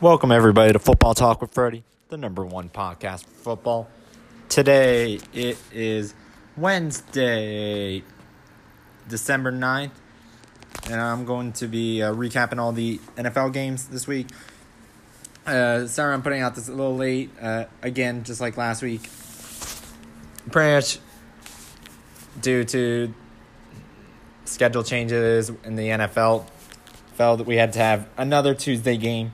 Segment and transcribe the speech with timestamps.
[0.00, 3.88] Welcome, everybody, to Football Talk with Freddie, the number one podcast for football.
[4.48, 6.14] Today it is
[6.56, 8.04] Wednesday,
[9.08, 9.90] December 9th,
[10.88, 14.28] and I'm going to be uh, recapping all the NFL games this week.
[15.44, 17.30] Uh, sorry, I'm putting out this a little late.
[17.40, 19.02] Uh, again, just like last week.
[20.52, 21.00] Pretty much
[22.40, 23.12] due to
[24.44, 26.48] schedule changes in the NFL,
[27.14, 29.32] felt that we had to have another Tuesday game.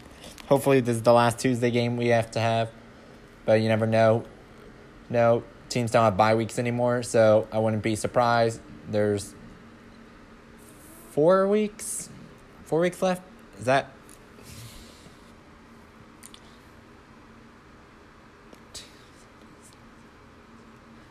[0.48, 2.70] Hopefully, this is the last Tuesday game we have to have,
[3.46, 4.24] but you never know.
[5.08, 8.60] No, teams don't have bye weeks anymore, so I wouldn't be surprised.
[8.88, 9.34] There's
[11.10, 12.10] four weeks,
[12.64, 13.22] four weeks left.
[13.58, 13.90] Is that?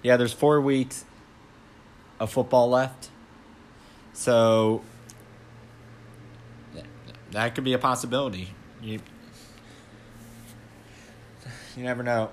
[0.03, 1.05] Yeah, there's four weeks
[2.19, 3.09] of football left.
[4.11, 4.83] So
[7.31, 8.49] that could be a possibility.
[8.81, 8.99] You
[11.75, 12.29] you never know.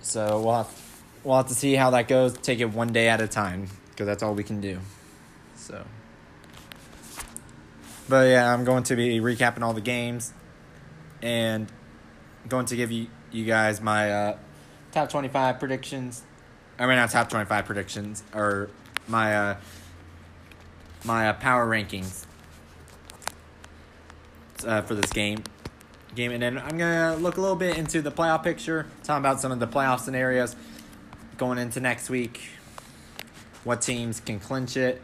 [0.00, 0.92] So we'll have,
[1.24, 2.34] we'll have to see how that goes.
[2.34, 4.78] Take it one day at a time because that's all we can do.
[5.56, 5.84] So,
[8.08, 10.32] but yeah, I'm going to be recapping all the games
[11.22, 11.70] and
[12.48, 14.38] going to give you you guys my uh,
[14.90, 16.22] top 25 predictions.
[16.78, 18.70] I mean, not top 25 predictions or
[19.08, 19.56] my uh,
[21.04, 22.26] my uh, power rankings
[24.66, 25.44] uh, for this game.
[26.14, 29.40] Game, and then I'm gonna look a little bit into the playoff picture, talk about
[29.40, 30.54] some of the playoff scenarios
[31.38, 32.40] going into next week.
[33.64, 35.00] What teams can clinch it?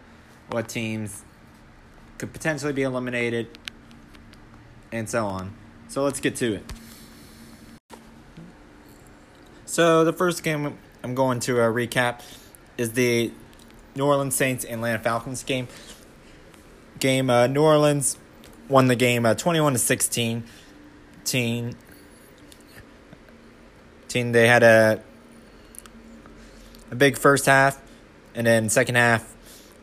[0.50, 1.22] What teams
[2.18, 3.58] could potentially be eliminated,
[4.92, 5.54] and so on.
[5.88, 6.72] So let's get to it.
[9.64, 12.22] So the first game I'm going to uh, recap
[12.76, 13.32] is the
[13.94, 15.68] New Orleans Saints Atlanta Falcons game.
[16.98, 18.18] Game uh, New Orleans
[18.68, 20.44] won the game uh, 21 to 16.
[21.28, 21.72] Team,
[24.08, 25.02] team they had a
[26.90, 27.78] a big first half
[28.34, 29.34] and then second half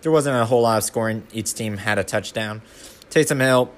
[0.02, 1.28] there wasn't a whole lot of scoring.
[1.32, 2.62] Each team had a touchdown.
[3.10, 3.72] Taysom Hill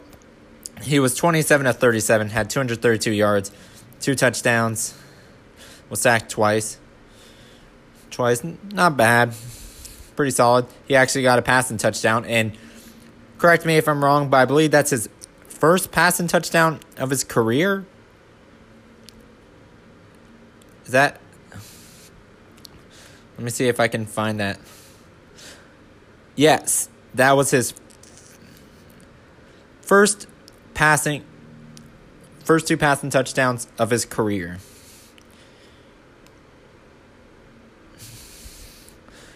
[0.82, 3.52] he was 27 to 37, had 232 yards,
[4.00, 4.98] two touchdowns,
[5.90, 6.78] was sacked twice.
[8.12, 9.34] Twice, not bad.
[10.16, 10.66] Pretty solid.
[10.88, 12.58] He actually got a passing touchdown and
[13.38, 15.10] correct me if I'm wrong, but I believe that's his
[15.58, 17.86] first passing touchdown of his career.
[20.86, 21.20] Is that.
[23.38, 24.60] Let me see if I can find that.
[26.36, 27.74] Yes, that was his
[29.82, 30.28] first
[30.74, 31.24] passing,
[32.44, 34.60] first two passing touchdowns of his career.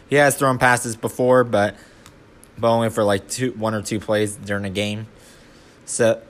[0.09, 1.75] He has thrown passes before, but
[2.57, 5.07] but only for like two, one or two plays during a game.
[5.91, 6.21] So,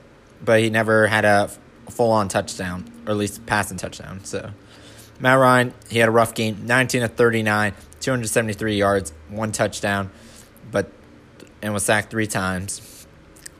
[0.44, 1.48] but he never had a
[1.88, 4.24] full on touchdown, or at least passing touchdown.
[4.24, 4.50] So,
[5.20, 10.10] Matt Ryan, he had a rough game 19 to 39, 273 yards, one touchdown,
[10.72, 10.90] but
[11.62, 13.06] and was sacked three times.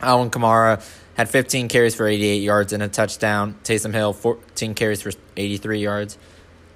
[0.01, 3.55] Alvin Kamara had 15 carries for 88 yards and a touchdown.
[3.63, 6.19] Taysom Hill, 14 carries for 83 yards.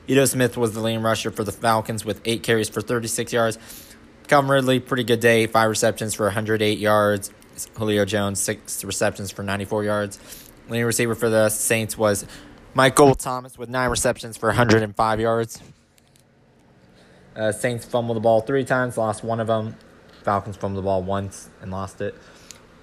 [0.07, 3.59] Ito Smith was the leading rusher for the Falcons with eight carries for 36 yards.
[4.29, 7.33] Calvin Ridley, pretty good day, five receptions for 108 yards.
[7.77, 10.19] Julio Jones, six receptions for 94 yards.
[10.69, 12.27] Leading receiver for the Saints was
[12.75, 15.63] Michael Thomas with nine receptions for 105 yards.
[17.35, 19.77] Uh, Saints fumbled the ball three times, lost one of them.
[20.23, 22.15] Falcons fumbled the ball once and lost it.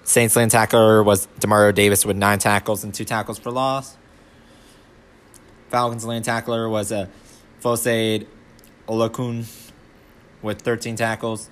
[0.04, 3.96] Saints leading tackler was Demario Davis with nine tackles and two tackles for loss.
[5.68, 7.08] Falcons leading tackler was a
[7.64, 8.18] uh,
[8.88, 9.46] Oluokun
[10.42, 11.50] with 13 tackles.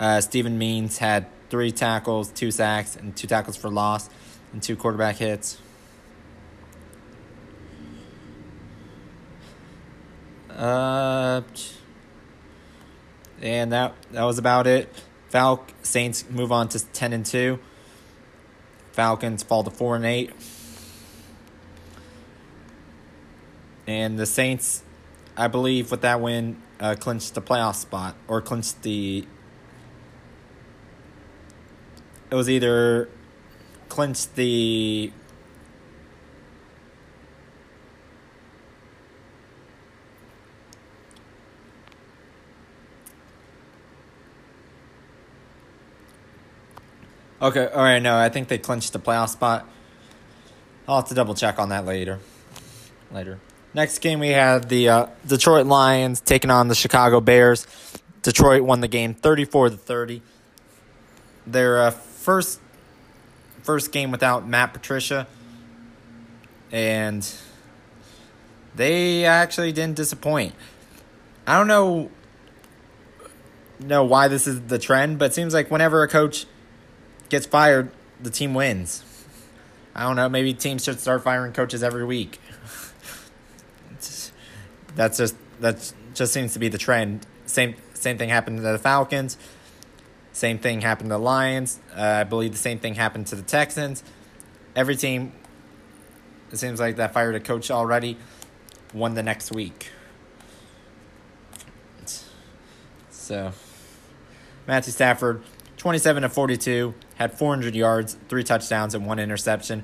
[0.00, 4.08] Uh, Steven Means had three tackles, two sacks, and two tackles for loss,
[4.52, 5.58] and two quarterback hits.
[10.50, 11.42] Uh,
[13.40, 14.92] and that that was about it.
[15.32, 17.60] Falc Saints move on to ten and two.
[18.92, 20.32] Falcons fall to four and eight.
[23.86, 24.82] And the Saints,
[25.36, 29.26] I believe, with that win, uh, clinched the playoff spot or clinched the.
[32.30, 33.08] It was either
[33.88, 35.12] clinched the.
[47.40, 49.66] Okay, all right, no, I think they clinched the playoff spot.
[50.88, 52.18] I'll have to double check on that later.
[53.12, 53.38] Later.
[53.74, 57.66] Next game, we had the uh, Detroit Lions taking on the Chicago Bears.
[58.22, 60.22] Detroit won the game 34 to 30.
[61.46, 62.60] Their uh, first
[63.62, 65.26] first game without Matt Patricia.
[66.70, 67.30] and
[68.74, 70.54] they actually didn't disappoint.
[71.46, 72.10] I don't know
[73.80, 76.46] know why this is the trend, but it seems like whenever a coach
[77.28, 79.04] gets fired, the team wins.
[79.94, 82.40] I don't know, maybe teams should start firing coaches every week.
[84.94, 87.26] that's just that just seems to be the trend.
[87.46, 89.36] Same same thing happened to the Falcons.
[90.38, 91.80] Same thing happened to the Lions.
[91.96, 94.04] Uh, I believe the same thing happened to the Texans.
[94.76, 95.32] Every team,
[96.52, 98.16] it seems like that fired a coach already,
[98.94, 99.90] won the next week.
[103.10, 103.50] So,
[104.68, 105.42] Matthew Stafford,
[105.76, 109.82] 27 to 42, had 400 yards, three touchdowns, and one interception.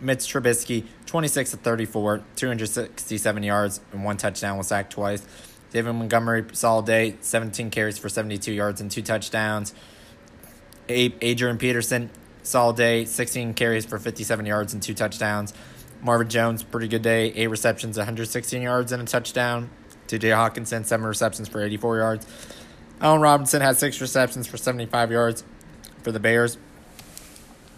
[0.00, 5.24] Mitch Trubisky, 26 to 34, 267 yards, and one touchdown, was sacked twice.
[5.72, 9.74] David Montgomery, solid day, 17 carries for 72 yards and two touchdowns.
[10.88, 12.10] Adrian Peterson,
[12.42, 15.54] solid day, 16 carries for 57 yards and two touchdowns.
[16.02, 19.70] Marvin Jones, pretty good day, eight receptions, 116 yards and a touchdown.
[20.08, 22.26] TJ Hockenson, seven receptions for 84 yards.
[23.00, 25.44] Allen Robinson had six receptions for 75 yards
[26.02, 26.58] for the Bears.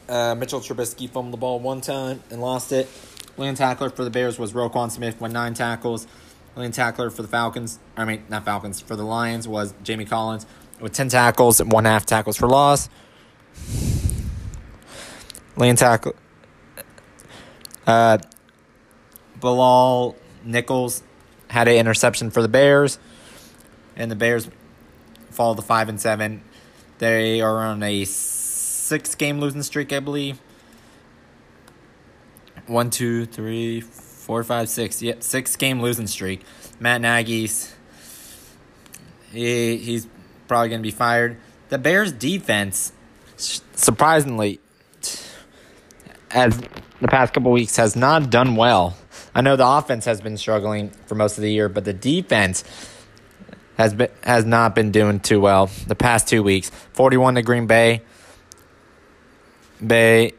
[0.09, 2.89] Uh, Mitchell Trubisky fumbled the ball one time and lost it.
[3.37, 6.07] Leading tackler for the Bears was Roquan Smith with nine tackles.
[6.57, 10.47] Leading tackler for the Falcons, I mean, not Falcons, for the Lions was Jamie Collins
[10.81, 12.89] with 10 tackles and one half tackles for loss.
[15.57, 16.15] Leading tackle,
[17.87, 18.19] uh,
[19.41, 21.03] Bilal Nichols
[21.49, 22.99] had an interception for the Bears,
[23.97, 24.49] and the Bears
[25.31, 26.43] fall to 5 and 7.
[26.99, 30.41] They are on a six game losing streak, I believe.
[32.67, 34.04] One, two, three, four,
[34.45, 35.03] five, six.
[35.03, 36.43] Yep, six game losing streak.
[36.81, 37.75] Matt Nagy's
[39.35, 40.07] he he's
[40.49, 41.37] probably gonna be fired.
[41.69, 42.93] The Bears defense,
[43.37, 44.61] surprisingly,
[46.31, 46.59] as
[47.01, 48.97] the past couple weeks has not done well.
[49.35, 52.65] I know the offense has been struggling for most of the year, but the defense
[53.77, 56.71] has been has not been doing too well the past two weeks.
[56.93, 58.03] Forty one to Green Bay.
[59.85, 60.33] Bay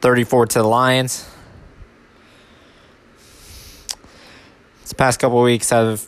[0.00, 1.31] 34 to the Lions.
[4.92, 6.06] This past couple weeks have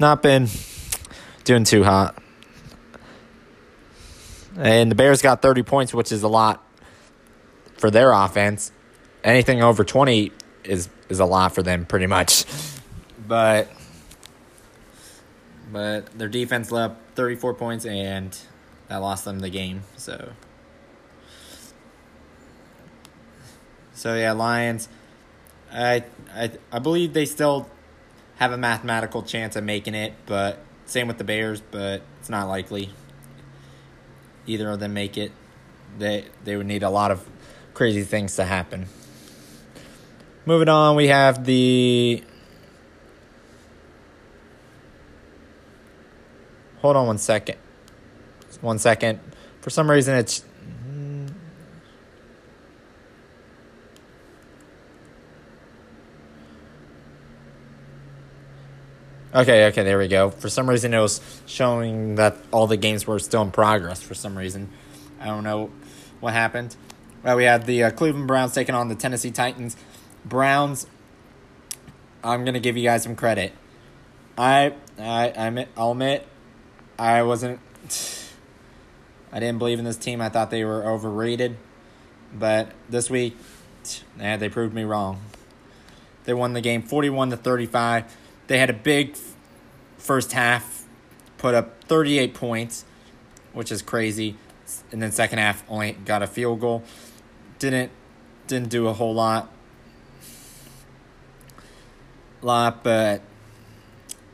[0.00, 0.48] not been
[1.44, 2.20] doing too hot.
[4.56, 6.60] And the Bears got 30 points, which is a lot
[7.76, 8.72] for their offense.
[9.22, 10.32] Anything over 20
[10.64, 12.46] is is a lot for them pretty much.
[13.28, 13.68] But
[15.70, 18.36] but their defense left 34 points and
[18.88, 19.82] that lost them the game.
[19.96, 20.32] So
[23.94, 24.88] So yeah, Lions.
[25.72, 26.04] I
[26.34, 27.68] I I believe they still
[28.36, 32.48] have a mathematical chance of making it, but same with the Bears, but it's not
[32.48, 32.90] likely.
[34.46, 35.32] Either of them make it.
[35.98, 37.28] They they would need a lot of
[37.74, 38.86] crazy things to happen.
[40.44, 42.24] Moving on, we have the
[46.82, 47.58] Hold on one second.
[48.60, 49.20] One second.
[49.60, 50.44] For some reason it's
[59.34, 60.28] Okay, okay, there we go.
[60.28, 64.02] For some reason, it was showing that all the games were still in progress.
[64.02, 64.68] For some reason,
[65.18, 65.70] I don't know
[66.20, 66.76] what happened.
[67.22, 69.74] Well, we had the uh, Cleveland Browns taking on the Tennessee Titans.
[70.22, 70.86] Browns.
[72.22, 73.52] I'm gonna give you guys some credit.
[74.36, 76.26] I I I admit, I'll admit
[76.98, 77.60] I wasn't.
[79.32, 80.20] I didn't believe in this team.
[80.20, 81.56] I thought they were overrated,
[82.34, 83.34] but this week,
[84.18, 85.22] yeah, they proved me wrong.
[86.24, 88.14] They won the game forty-one to thirty-five.
[88.48, 89.16] They had a big
[90.02, 90.84] first half,
[91.38, 92.84] put up 38 points,
[93.52, 94.36] which is crazy.
[94.90, 96.82] And then second half only got a field goal.
[97.58, 97.90] Didn't
[98.46, 99.50] didn't do a whole lot.
[102.40, 103.22] Lot, but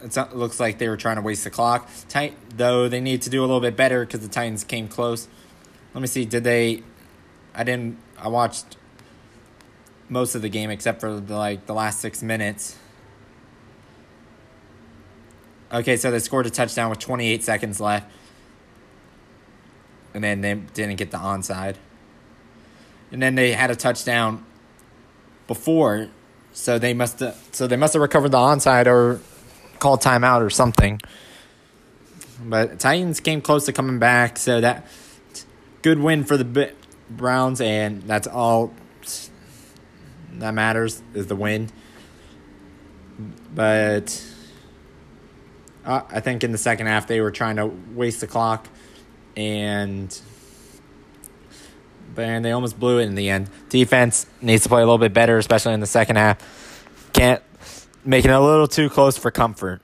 [0.02, 1.88] it looks like they were trying to waste the clock.
[2.08, 5.28] Tight though, they need to do a little bit better because the Titans came close.
[5.92, 6.25] Let me see.
[6.25, 6.82] Did they?
[7.54, 7.98] I didn't.
[8.16, 8.76] I watched
[10.08, 12.78] most of the game except for the, like the last six minutes.
[15.72, 18.10] Okay, so they scored a touchdown with 28 seconds left.
[20.14, 21.76] And then they didn't get the onside.
[23.12, 24.44] And then they had a touchdown
[25.46, 26.08] before,
[26.52, 29.20] so they must have so they must have recovered the onside or
[29.78, 31.00] called timeout or something.
[32.40, 34.87] But Titans came close to coming back, so that
[35.82, 36.72] good win for the
[37.10, 38.72] Browns, and that's all
[40.34, 41.70] that matters is the win.
[43.54, 44.22] But
[45.88, 48.68] uh, I think in the second half they were trying to waste the clock,
[49.37, 50.16] and
[52.16, 53.49] and they almost blew it in the end.
[53.71, 56.85] Defense needs to play a little bit better, especially in the second half.
[57.12, 57.42] Can't
[58.04, 59.80] make it a little too close for comfort.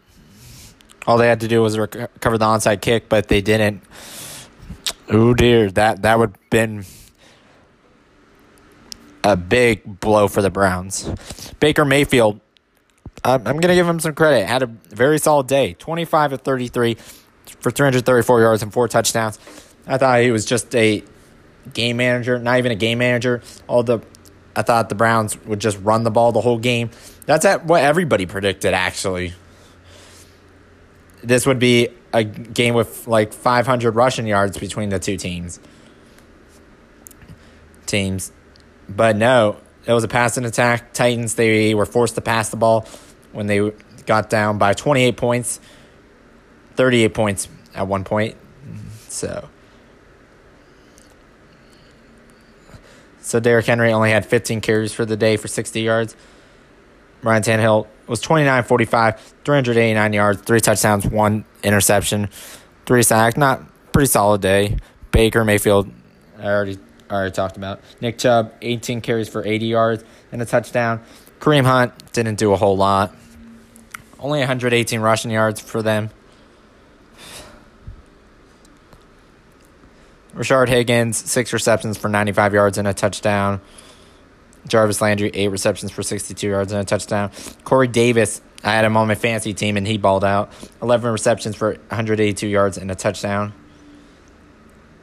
[1.06, 3.82] All they had to do was recover the onside kick, but they didn't.
[5.08, 6.84] Oh dear, that that would have been
[9.22, 11.08] a big blow for the Browns.
[11.60, 12.40] Baker Mayfield,
[13.24, 14.46] I'm, I'm going to give him some credit.
[14.46, 15.74] Had a very solid day.
[15.74, 16.94] 25 to 33
[17.60, 19.38] for 334 yards and four touchdowns.
[19.86, 21.02] I thought he was just a
[21.72, 23.42] game manager, not even a game manager.
[23.66, 24.00] All the
[24.56, 26.90] I thought the Browns would just run the ball the whole game.
[27.26, 29.32] That's at what everybody predicted actually.
[31.22, 35.58] This would be a game with like 500 rushing yards between the two teams.
[37.86, 38.30] Teams.
[38.88, 40.92] But no, it was a passing attack.
[40.92, 42.86] Titans they were forced to pass the ball
[43.34, 43.70] when they
[44.06, 45.60] got down by 28 points.
[46.76, 48.36] 38 points at one point.
[49.08, 49.48] So
[53.24, 56.14] So Derrick Henry only had 15 carries for the day for 60 yards.
[57.22, 62.28] Ryan Tannehill was 29 45, 389 yards, three touchdowns, one interception,
[62.84, 63.38] three sacks.
[63.38, 63.62] Not
[63.92, 64.76] pretty solid day.
[65.10, 65.90] Baker Mayfield,
[66.38, 66.78] I already
[67.10, 67.80] already talked about.
[68.02, 71.02] Nick Chubb, 18 carries for 80 yards and a touchdown.
[71.40, 73.14] Kareem Hunt didn't do a whole lot.
[74.24, 76.08] Only 118 rushing yards for them.
[80.34, 83.60] Rashard Higgins, six receptions for 95 yards and a touchdown.
[84.66, 87.32] Jarvis Landry, eight receptions for 62 yards and a touchdown.
[87.64, 90.50] Corey Davis, I had him on my fantasy team and he balled out.
[90.80, 93.52] 11 receptions for 182 yards and a touchdown.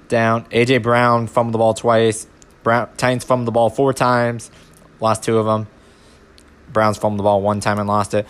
[0.08, 0.48] Down.
[0.50, 0.80] A.J.
[0.80, 2.26] Brown fumbled the ball twice.
[2.64, 4.50] Brown, Titans fumbled the ball four times,
[5.00, 5.68] lost two of them.
[6.74, 8.26] Browns fumbled the ball one time and lost it.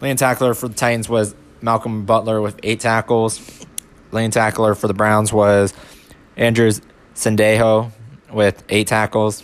[0.00, 3.66] Lane tackler for the Titans was Malcolm Butler with eight tackles.
[4.12, 5.74] Lane tackler for the Browns was
[6.36, 6.80] Andrews
[7.14, 7.92] Sendejo
[8.32, 9.42] with eight tackles.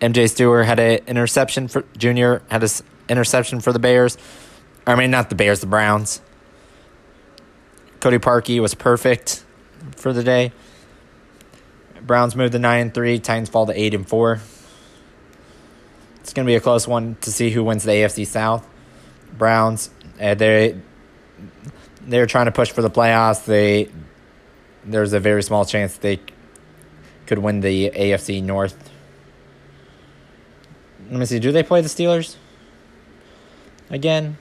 [0.00, 2.70] MJ Stewart had an interception for Junior had an
[3.08, 4.16] interception for the Bears.
[4.86, 6.20] I mean, not the Bears, the Browns.
[8.00, 9.44] Cody Parkey was perfect
[9.96, 10.52] for the day.
[12.02, 13.18] Browns moved to nine and three.
[13.18, 14.40] Titans fall to eight and four.
[16.20, 18.66] It's going to be a close one to see who wins the AFC South.
[19.36, 20.80] Browns, uh, they
[22.02, 23.44] they're trying to push for the playoffs.
[23.44, 23.88] They
[24.84, 26.20] there's a very small chance they
[27.26, 28.90] could win the AFC North.
[31.10, 31.38] Let me see.
[31.38, 32.36] Do they play the Steelers
[33.88, 34.36] again?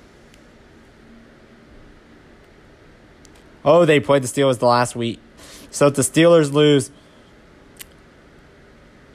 [3.64, 5.20] Oh, they played the Steelers the last week.
[5.72, 6.92] So if the Steelers lose,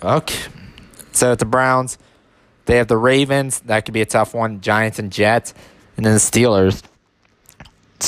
[0.02, 0.50] okay.
[1.12, 1.98] So if the Browns,
[2.66, 3.60] they have the Ravens.
[3.60, 4.60] That could be a tough one.
[4.60, 5.54] Giants and Jets,
[5.96, 6.82] and then the Steelers.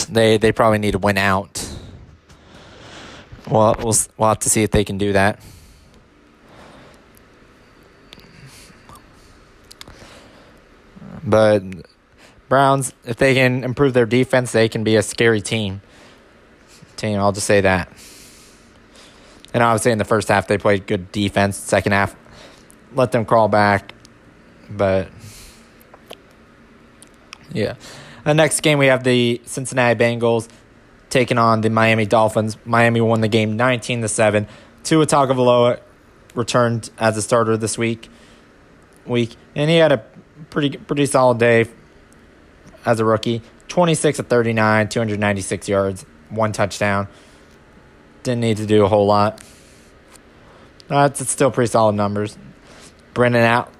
[0.08, 1.68] They they probably need to win out.
[3.48, 5.40] Well, we'll we'll have to see if they can do that.
[11.22, 11.62] But
[12.48, 15.82] Browns, if they can improve their defense, they can be a scary team.
[16.96, 17.92] Team, I'll just say that.
[19.52, 21.56] And obviously, in the first half, they played good defense.
[21.56, 22.14] Second half,
[22.94, 23.92] let them crawl back.
[24.70, 25.08] But
[27.52, 27.74] yeah,
[28.24, 30.48] the next game we have the Cincinnati Bengals
[31.10, 32.56] taking on the Miami Dolphins.
[32.64, 34.46] Miami won the game 19 to 7.
[34.82, 35.80] Tua Tagovailoa
[36.34, 38.08] returned as a starter this week.
[39.06, 40.04] Week and he had a
[40.50, 41.66] pretty pretty solid day
[42.84, 43.42] as a rookie.
[43.68, 47.08] 26 of 39, 296 yards, one touchdown.
[48.22, 49.42] Didn't need to do a whole lot.
[50.88, 52.36] That's it's still pretty solid numbers.
[53.14, 53.72] Brendan out.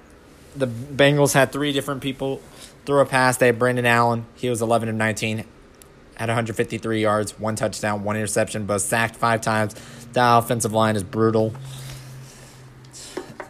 [0.57, 2.41] The Bengals had three different people
[2.85, 3.37] throw a pass.
[3.37, 4.25] They had Brandon Allen.
[4.35, 5.45] He was 11 of 19
[6.17, 9.75] had 153 yards, one touchdown, one interception, but sacked five times.
[10.13, 11.53] The offensive line is brutal.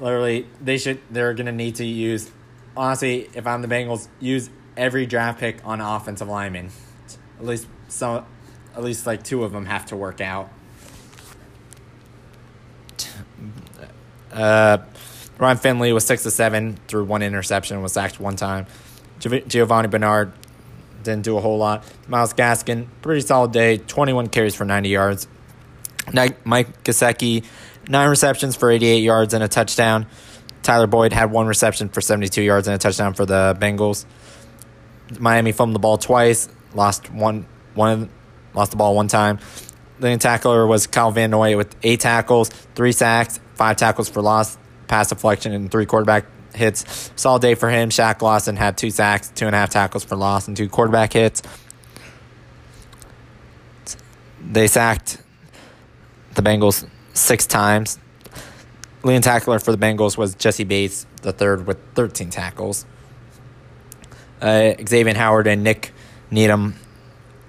[0.01, 0.99] Literally, they should.
[1.09, 2.29] They're gonna need to use.
[2.75, 6.69] Honestly, if I'm the Bengals, use every draft pick on offensive linemen.
[7.39, 8.25] At least some,
[8.75, 10.49] at least like two of them have to work out.
[14.31, 14.79] Uh,
[15.39, 18.65] Ryan Finley was six to seven through one interception, was sacked one time.
[19.19, 20.33] Giovani Bernard
[21.03, 21.83] didn't do a whole lot.
[22.07, 25.27] Myles Gaskin, pretty solid day, 21 carries for 90 yards.
[26.13, 27.45] Mike Gesicki,
[27.87, 30.07] nine receptions for 88 yards and a touchdown.
[30.63, 34.05] Tyler Boyd had one reception for 72 yards and a touchdown for the Bengals.
[35.19, 38.09] Miami fumbled the ball twice, lost one, one,
[38.53, 39.39] lost the ball one time.
[39.99, 44.57] The tackler was Kyle Van Noy with eight tackles, three sacks, five tackles for loss,
[44.87, 47.11] pass deflection, and three quarterback hits.
[47.15, 47.89] Solid day for him.
[47.89, 51.13] Shaq Lawson had two sacks, two and a half tackles for loss, and two quarterback
[51.13, 51.41] hits.
[54.41, 55.21] They sacked
[56.35, 57.99] the Bengals six times.
[59.03, 62.85] Leading tackler for the Bengals was Jessie Bates, the third with 13 tackles.
[64.41, 65.91] Uh, Xavien Howard and Nik
[66.29, 66.75] Needham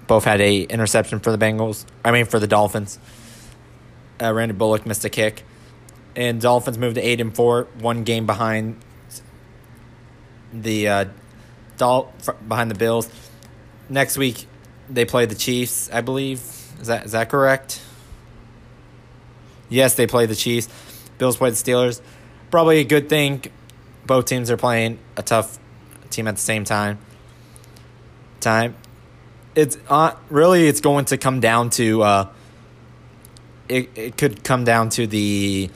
[0.07, 1.85] both had a interception for the Bengals.
[2.03, 2.99] I mean for the Dolphins.
[4.21, 5.43] Uh, Randy Bullock missed a kick,
[6.19, 8.77] and Dolphins moved to eight and four, one game behind
[10.51, 11.05] the uh,
[11.77, 12.13] Dol-
[12.45, 13.09] behind the Bills.
[13.87, 14.45] Next week
[14.89, 16.39] they play the Chiefs, I believe.
[16.81, 17.81] Is that is that correct?
[19.69, 20.67] Yes, they play the Chiefs.
[21.17, 22.01] Bills play the Steelers.
[22.51, 23.43] Probably a good thing.
[24.05, 25.57] Both teams are playing a tough
[26.09, 26.99] team at the same time.
[28.41, 28.75] Time.
[29.55, 32.29] It's uh, really it's going to come down to uh,
[33.69, 35.69] it, it could come down to the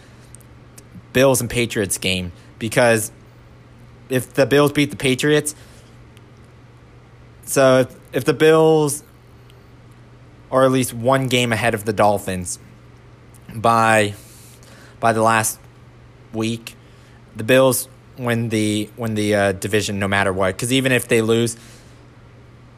[1.14, 3.12] Bills and Patriots game because
[4.10, 5.56] if the Bills beat the Patriots,
[7.46, 9.04] so if, if the Bills
[10.52, 12.60] are at least one game ahead of the Dolphins
[13.54, 14.14] by
[15.00, 15.60] by the last
[16.34, 16.76] week,
[17.36, 20.56] the Bills win the win the uh, division no matter what.
[20.56, 21.58] Because even if they lose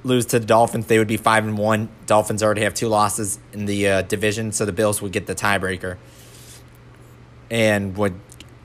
[0.04, 1.90] lose to the Dolphins, they would be five and one.
[2.06, 5.36] Dolphins already have two losses in the uh, division, so the Bills would get the
[5.36, 5.98] tiebreaker
[7.50, 8.20] and would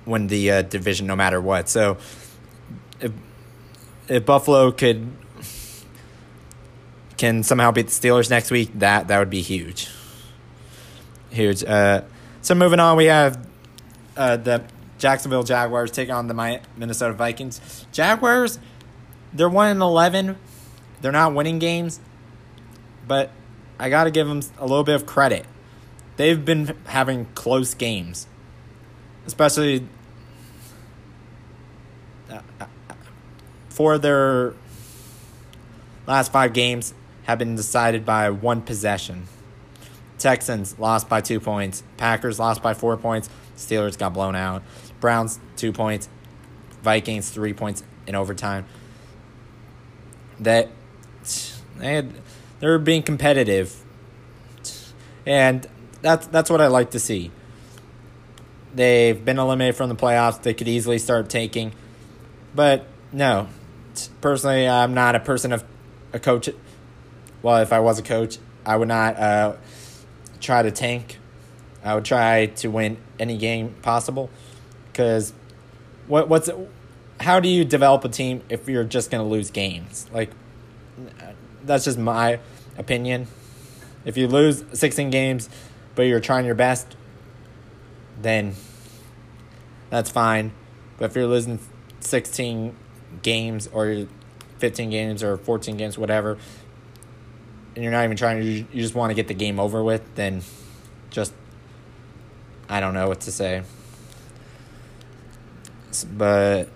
[0.06, 1.68] win the uh, division no matter what.
[1.68, 1.98] So
[3.00, 3.12] if
[4.08, 5.10] if Buffalo could
[7.16, 9.88] can somehow beat the Steelers next week, that that would be huge.
[11.30, 11.62] Huge.
[11.62, 12.02] Uh,
[12.42, 13.46] so moving on, we have
[14.16, 14.64] uh, the
[14.98, 17.86] Jacksonville Jaguars taking on the Minnesota Vikings.
[17.92, 18.58] Jaguars,
[19.32, 20.36] they're one and eleven.
[21.00, 22.00] They're not winning games,
[23.06, 23.30] but
[23.78, 25.46] I got to give them a little bit of credit.
[26.16, 28.26] They've been having close games,
[29.30, 29.86] especially
[33.68, 34.54] for their
[36.04, 39.28] last five games have been decided by one possession.
[40.18, 41.84] Texans lost by two points.
[41.96, 43.30] Packers lost by four points.
[43.56, 44.64] Steelers got blown out.
[44.98, 46.08] Browns two points.
[46.82, 48.66] Vikings three points in overtime.
[50.40, 50.70] That
[51.78, 52.14] they had,
[52.58, 53.80] they're being competitive,
[55.24, 55.68] and
[56.02, 57.30] that's that's what I like to see.
[58.74, 60.42] They've been eliminated from the playoffs.
[60.42, 61.72] They could easily start taking,
[62.54, 63.48] but no.
[64.20, 65.64] Personally, I'm not a person of
[66.12, 66.48] a coach.
[67.42, 69.56] Well, if I was a coach, I would not uh,
[70.40, 71.18] try to tank.
[71.82, 74.30] I would try to win any game possible,
[74.86, 75.32] because
[76.06, 76.48] what what's
[77.20, 80.06] how do you develop a team if you're just gonna lose games?
[80.12, 80.30] Like
[81.64, 82.40] that's just my
[82.78, 83.26] opinion.
[84.04, 85.50] If you lose 16 games,
[85.94, 86.96] but you're trying your best,
[88.20, 88.54] then
[89.88, 90.52] that's fine.
[90.98, 91.58] But if you're losing
[92.00, 92.74] 16
[93.22, 94.06] games or
[94.58, 96.38] 15 games or 14 games, whatever,
[97.74, 100.02] and you're not even trying to, you just want to get the game over with,
[100.14, 100.42] then
[101.10, 101.32] just,
[102.68, 103.62] I don't know what to say.
[106.12, 106.68] But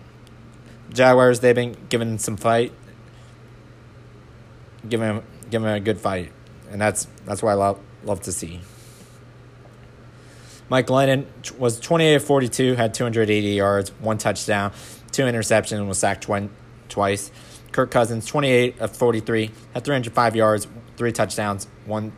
[0.92, 2.72] Jaguars, they've been giving some fight
[4.88, 6.32] giving, him a good fight,
[6.70, 8.60] and that's that's what I love love to see.
[10.74, 14.72] Mike Glennon was 28 of 42, had 280 yards, one touchdown,
[15.12, 16.48] two interceptions, and was sacked twi-
[16.88, 17.30] twice.
[17.70, 22.10] Kirk Cousins, 28 of 43, had 305 yards, three touchdowns, one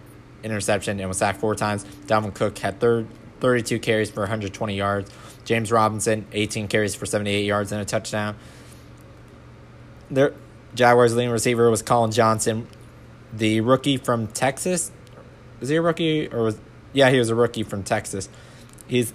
[0.43, 1.85] interception, and was sacked four times.
[2.07, 3.09] Dalvin Cook had third,
[3.41, 5.11] 32 carries for 120 yards.
[5.45, 8.37] James Robinson, 18 carries for 78 yards and a touchdown.
[10.11, 10.33] There,
[10.75, 12.69] Jaguars' leading receiver was Collin Johnson,
[13.35, 14.93] the rookie from Texas.
[15.61, 16.59] Was he a rookie or was?
[16.97, 18.27] Yeah, he was a rookie from Texas.
[18.87, 19.13] He's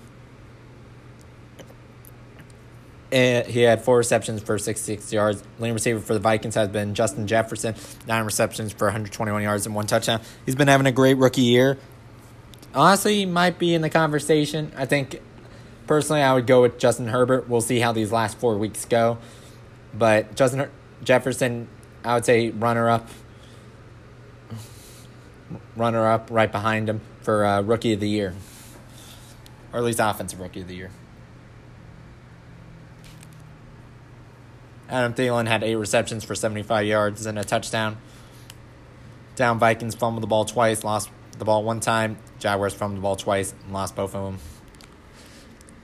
[3.11, 5.43] and he had four receptions for 66 yards.
[5.57, 7.73] Leading receiver for the Vikings has been Justin Jefferson,
[8.07, 10.21] nine receptions for 121 yards and one touchdown.
[10.45, 11.79] He's been having a great rookie year.
[12.75, 14.71] Honestly, he might be in the conversation.
[14.77, 15.19] I think
[15.87, 17.49] personally, I would go with Justin Herbert.
[17.49, 19.17] We'll see how these last four weeks go.
[19.91, 20.69] But Justin
[21.03, 21.67] Jefferson,
[22.03, 23.09] I would say runner up,
[25.75, 28.33] runner up right behind him for uh, rookie of the year,
[29.71, 30.91] or at least offensive rookie of the year.
[34.89, 37.97] Adam Thielen had eight receptions for 75 yards and a touchdown.
[39.35, 42.17] Down Vikings fumbled the ball twice, lost the ball one time.
[42.39, 44.39] Jaguars fumbled the ball twice and lost both of them.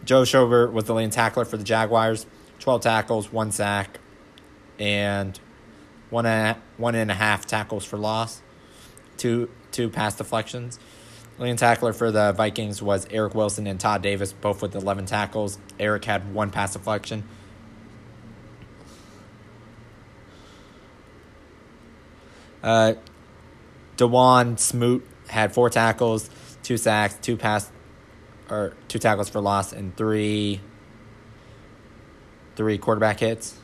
[0.04, 2.26] Joe Schobert was the leading tackler for the Jaguars.
[2.60, 4.00] 12 tackles, one sack,
[4.80, 5.40] and
[6.10, 8.42] one and, one and a half tackles for loss,
[9.18, 10.80] two two pass deflections.
[11.40, 15.60] Leading tackler for the Vikings was Eric Wilson and Todd Davis, both with 11 tackles.
[15.80, 17.24] Eric had one pass deflection.
[22.64, 22.94] Uh,
[23.98, 26.30] Dawuane Smoot had four tackles,
[26.64, 27.72] two sacks, two pass
[28.50, 30.62] or two tackles for loss and three
[32.56, 33.58] three quarterback hits.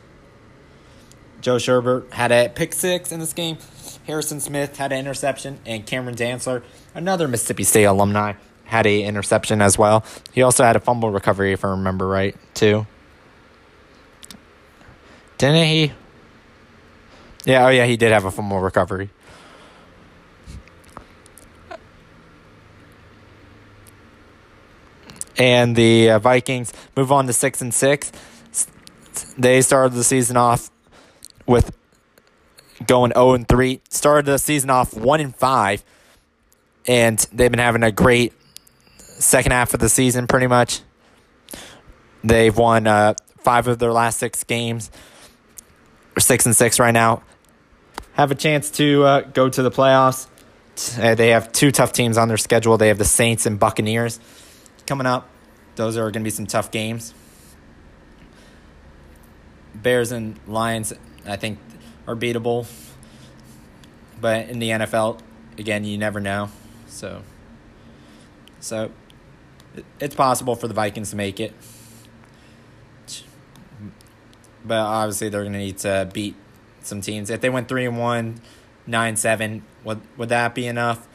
[1.41, 3.57] Joe Schobert had a pick six in this game.
[4.05, 8.33] Harrison Smith had an interception, and Cameron Dantzler, another Mississippi State alumni,
[8.65, 10.03] had a interception as well.
[10.31, 12.87] He also had a fumble recovery, if I remember right, too.
[15.37, 15.91] Didn't he?
[17.45, 19.09] Yeah, oh yeah, he did have a fumble recovery.
[25.37, 28.11] And the uh, Vikings move on to six and six.
[29.37, 30.69] They started the season off
[31.45, 31.75] with
[32.85, 33.81] going 0 and 3.
[33.89, 35.83] Started the season off 1 and 5
[36.87, 38.33] and they've been having a great
[38.97, 40.81] second half of the season pretty much.
[42.23, 44.91] They've won uh, 5 of their last 6 games.
[46.15, 47.23] Or 6 and 6 right now.
[48.13, 50.27] Have a chance to uh, go to the playoffs.
[50.99, 52.77] Uh, they have two tough teams on their schedule.
[52.77, 54.19] They have the Saints and Buccaneers
[54.85, 55.29] coming up.
[55.75, 57.13] Those are going to be some tough games.
[59.73, 60.93] Bears and Lions,
[61.25, 61.59] I think,
[62.07, 62.67] are beatable.
[64.21, 65.19] But in the NFL,
[65.57, 66.49] again, you never know.
[66.93, 67.23] So,
[68.59, 68.91] so
[69.99, 71.53] it's possible for the Vikings to make it.
[74.63, 76.35] But obviously, they're going to need to beat
[76.83, 77.29] some teams.
[77.29, 78.39] If they went three and one,
[78.85, 81.07] nine seven, would would that be enough?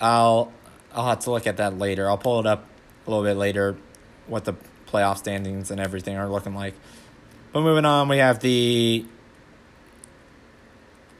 [0.00, 0.50] I'll
[0.94, 2.08] I'll have to look at that later.
[2.08, 2.64] I'll pull it up
[3.06, 3.76] a little bit later,
[4.26, 4.54] what the
[4.86, 6.74] playoff standings and everything are looking like.
[7.52, 9.04] But moving on, we have the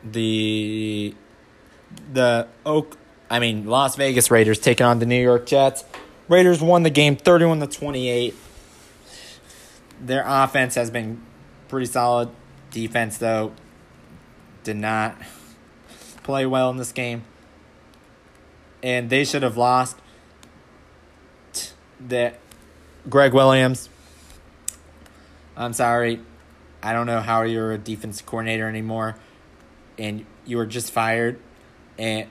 [0.05, 1.15] the
[2.13, 2.99] the Oak
[3.31, 5.85] I mean Las Vegas Raiders taking on the New York Jets.
[6.29, 8.35] Raiders won the game 31 to 28.
[10.01, 11.21] Their offense has been
[11.69, 12.31] pretty solid.
[12.71, 13.53] Defense though
[14.63, 15.17] did not
[16.23, 17.25] play well in this game.
[18.83, 19.97] And they should have lost
[22.01, 22.39] that
[23.09, 23.89] Gregg Williams.
[25.57, 26.21] I'm sorry.
[26.83, 29.17] I don't know how you're a defense coordinator anymore
[29.99, 31.39] and you were just fired.
[31.99, 32.29] And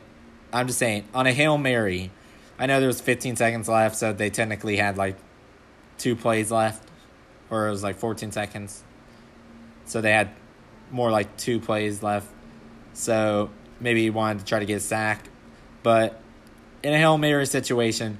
[0.51, 2.11] I'm just saying, on a Hail Mary,
[2.59, 5.17] I know there was 15 seconds left, so they technically had like
[5.97, 6.87] two plays left,
[7.49, 8.83] or it was like 14 seconds.
[9.85, 10.29] So they had
[10.91, 12.27] more like two plays left.
[12.93, 13.49] So
[13.79, 15.27] maybe he wanted to try to get a sack.
[15.81, 16.21] But
[16.83, 18.19] in a Hail Mary situation,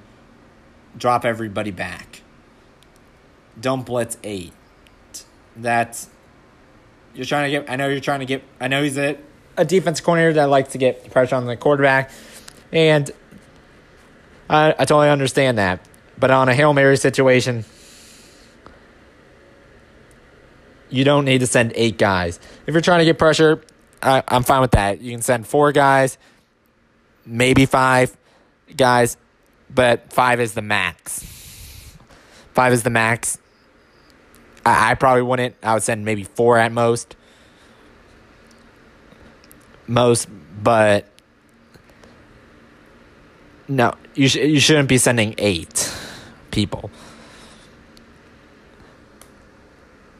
[0.96, 2.22] drop everybody back.
[3.60, 4.52] Don't blitz eight.
[5.56, 6.08] That's
[7.14, 7.70] you're trying to get.
[7.70, 8.42] I know you're trying to get.
[8.60, 9.16] I know he's a
[9.56, 12.10] a defense coordinator that likes to get pressure on the quarterback,
[12.72, 13.10] and
[14.48, 15.86] I I totally understand that.
[16.18, 17.64] But on a hail mary situation,
[20.90, 22.38] you don't need to send eight guys.
[22.66, 23.60] If you're trying to get pressure,
[24.02, 25.00] I, I'm fine with that.
[25.00, 26.18] You can send four guys,
[27.26, 28.16] maybe five
[28.76, 29.16] guys,
[29.68, 31.24] but five is the max.
[32.52, 33.38] Five is the max.
[34.64, 35.56] I, I probably wouldn't.
[35.62, 37.16] I would send maybe four at most.
[39.86, 40.28] Most,
[40.62, 41.06] but
[43.68, 45.92] no, you sh- you shouldn't be sending eight
[46.50, 46.90] people.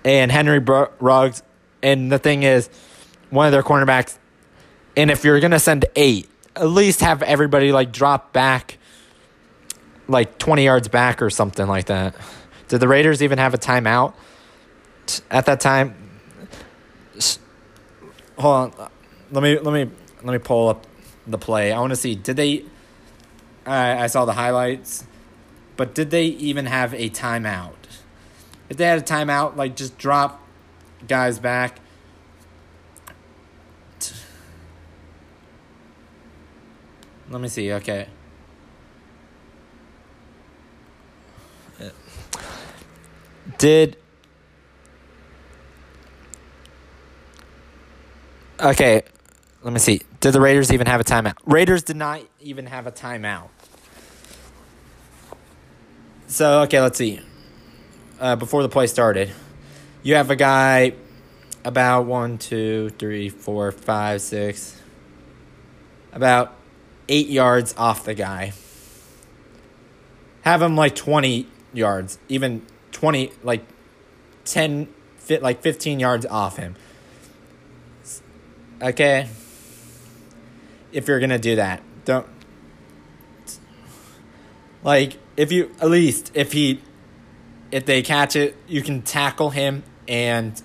[0.04, 1.42] And Henry Br- Ruggs,
[1.82, 2.68] and the thing is,
[3.30, 4.18] one of their cornerbacks.
[4.96, 8.78] And if you're gonna send eight, at least have everybody like drop back
[10.08, 12.14] like 20 yards back or something like that.
[12.68, 14.14] Did the Raiders even have a timeout
[15.30, 15.94] at that time?
[18.38, 18.90] Hold on.
[19.34, 19.90] Let me let me
[20.22, 20.86] let me pull up
[21.26, 21.72] the play.
[21.72, 22.64] I want to see did they
[23.66, 25.04] I I saw the highlights,
[25.76, 27.74] but did they even have a timeout?
[28.68, 30.40] If they had a timeout, like just drop
[31.08, 31.80] guys back.
[37.28, 37.72] Let me see.
[37.72, 38.06] Okay.
[43.58, 43.96] Did
[48.60, 49.02] Okay,
[49.64, 50.02] let me see.
[50.20, 51.36] Did the Raiders even have a timeout?
[51.46, 53.48] Raiders did not even have a timeout.
[56.26, 57.20] So, okay, let's see.
[58.20, 59.32] Uh, before the play started,
[60.02, 60.92] you have a guy
[61.64, 64.78] about one, two, three, four, five, six,
[66.12, 66.54] about
[67.08, 68.52] eight yards off the guy.
[70.42, 73.64] Have him like 20 yards, even 20, like
[74.44, 76.76] 10, fit, like 15 yards off him.
[78.82, 79.26] Okay?
[80.94, 82.26] If you're to do that, don't.
[84.82, 86.80] Like, if you, at least, if he,
[87.70, 90.60] if they catch it, you can tackle him and,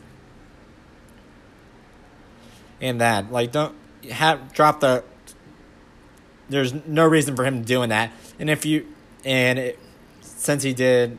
[2.79, 3.31] and that.
[3.31, 3.75] Like, don't
[4.09, 5.03] have, drop the
[6.49, 8.11] there's no reason for him doing that.
[8.39, 8.87] And if you
[9.23, 9.79] and it,
[10.21, 11.17] since he did,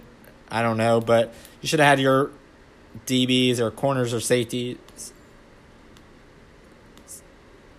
[0.50, 2.30] I don't know, but you should have had your
[3.06, 4.78] DBs or corners or safeties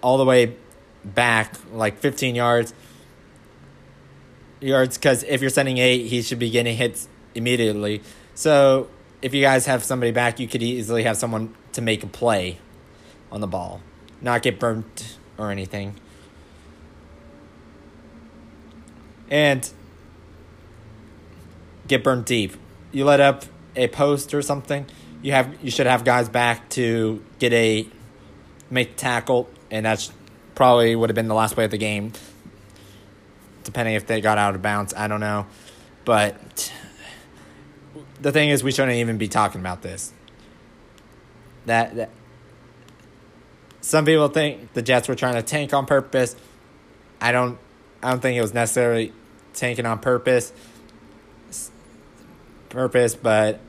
[0.02, 0.56] all the way
[1.04, 2.74] back, like 15 yards.
[4.60, 8.02] Yards, because if you're sending eight, he should be getting hits immediately.
[8.36, 8.90] So
[9.22, 12.60] if you guys have somebody back, you could easily have someone to make a play
[13.32, 13.82] on the ball,
[14.22, 15.96] not get burnt or anything.
[19.30, 19.70] And
[21.88, 22.56] get burnt deep.
[22.92, 24.86] You let up a post or something,
[25.22, 27.88] you have you should have guys back to get a
[28.70, 30.12] make tackle, and that's
[30.62, 32.14] probably would have been the last play of the game.
[33.64, 35.48] Depending if they got out of bounds, I don't know,
[36.06, 36.72] but
[38.22, 40.14] the thing is, we shouldn't even be talking about this.
[41.66, 42.10] That, that
[43.82, 46.36] some people think the Jets were trying to tank on purpose.
[47.20, 47.58] I don't.
[48.04, 49.14] I don't think it was necessarily
[49.56, 50.54] tanking on purpose.
[52.70, 53.60] Purpose, but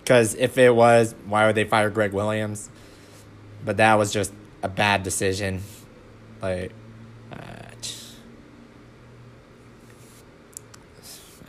[0.00, 2.68] because if it was, why would they fire Gregg Williams?
[3.64, 5.62] But that was just a bad decision.
[6.42, 6.72] Like,
[7.32, 7.36] uh,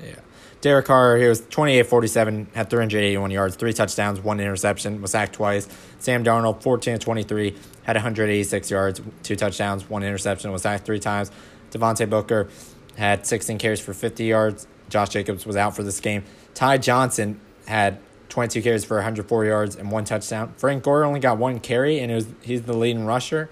[0.04, 0.16] yeah.
[0.62, 5.34] Derek Carr, he was 28 47, had 381 yards, three touchdowns, one interception, was sacked
[5.34, 5.68] twice.
[6.00, 11.32] Sam Darnold, 14 23, had 186 yards, two touchdowns, one interception, was sacked three times.
[11.72, 12.50] Devontae Booker
[12.96, 14.68] had 16 carries for 50 yards.
[14.90, 16.24] Josh Jacobs was out for this game.
[16.54, 20.54] Ty Johnson had 22 carries for 104 yards and one touchdown.
[20.58, 23.50] Frank Gore only got one carry, and it was he's the leading rusher.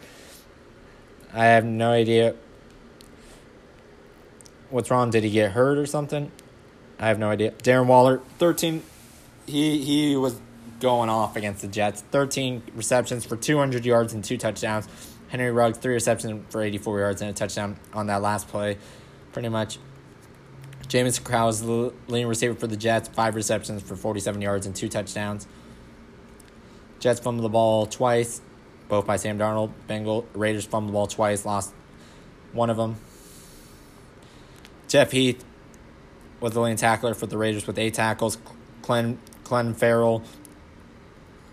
[1.34, 2.36] I have no idea
[4.70, 5.10] what's wrong.
[5.10, 6.32] Did he get hurt or something?
[7.00, 7.52] I have no idea.
[7.52, 8.82] Darren Waller, 13.
[9.46, 10.40] He he was
[10.80, 12.02] going off against the Jets.
[12.12, 14.88] 13 receptions for 200 yards and two touchdowns.
[15.30, 18.78] Henry Ruggs, three receptions for 84 yards and a touchdown on that last play,
[19.34, 19.78] pretty much.
[20.88, 24.88] Jamison is the leading receiver for the Jets, five receptions for 47 yards and two
[24.88, 25.46] touchdowns.
[27.00, 28.42] Jets fumbled the ball twice,
[28.88, 29.72] both by Sam Darnold.
[29.88, 31.74] Bengal Raiders fumbled the ball twice, lost
[32.54, 32.96] one of them.
[34.88, 35.44] Jeff Heath
[36.40, 38.38] was the leading tackler for the Raiders with eight tackles.
[38.82, 40.24] Clem, Clem Ferrell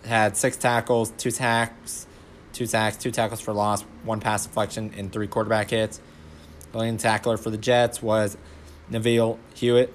[0.05, 2.07] had six tackles, two sacks,
[2.53, 5.99] two sacks, two tackles for loss, one pass deflection, and three quarterback hits.
[6.71, 8.37] The leading tackler for the Jets was
[8.89, 9.93] Neville Hewitt.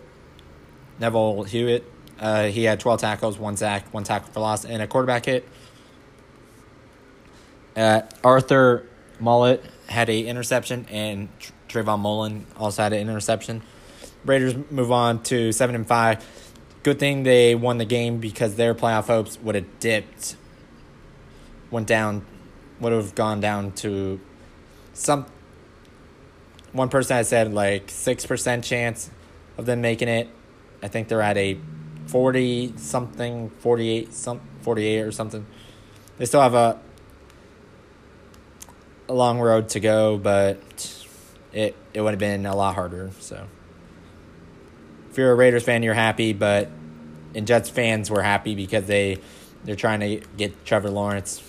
[0.98, 1.85] Neville Hewitt.
[2.18, 5.48] Uh, he had 12 tackles, one sack, one tackle for loss, and a quarterback hit.
[7.74, 8.87] Uh, Arthur
[9.18, 11.29] Maulet had a interception, and
[11.68, 13.62] Trayvon Mullen also had an interception.
[14.24, 16.24] Raiders move on to seven and five.
[16.83, 20.37] Good thing they won the game because their playoff hopes would have dipped,
[21.70, 22.26] went down,
[22.81, 24.20] would have gone down to
[24.92, 25.26] some
[26.72, 29.11] one person had said like 6% chance
[29.59, 30.28] of them making it.
[30.83, 31.59] I think they're at a
[32.06, 35.46] 40 something, 48 some 48 or something.
[36.18, 36.80] They still have a
[39.09, 40.59] a long road to go, but
[41.52, 43.46] it it would have been a lot harder, so
[45.11, 46.68] if you're a Raiders fan, you're happy, but
[47.35, 49.18] and Jets fans were happy because they
[49.64, 51.42] they're trying to get Trevor Lawrence.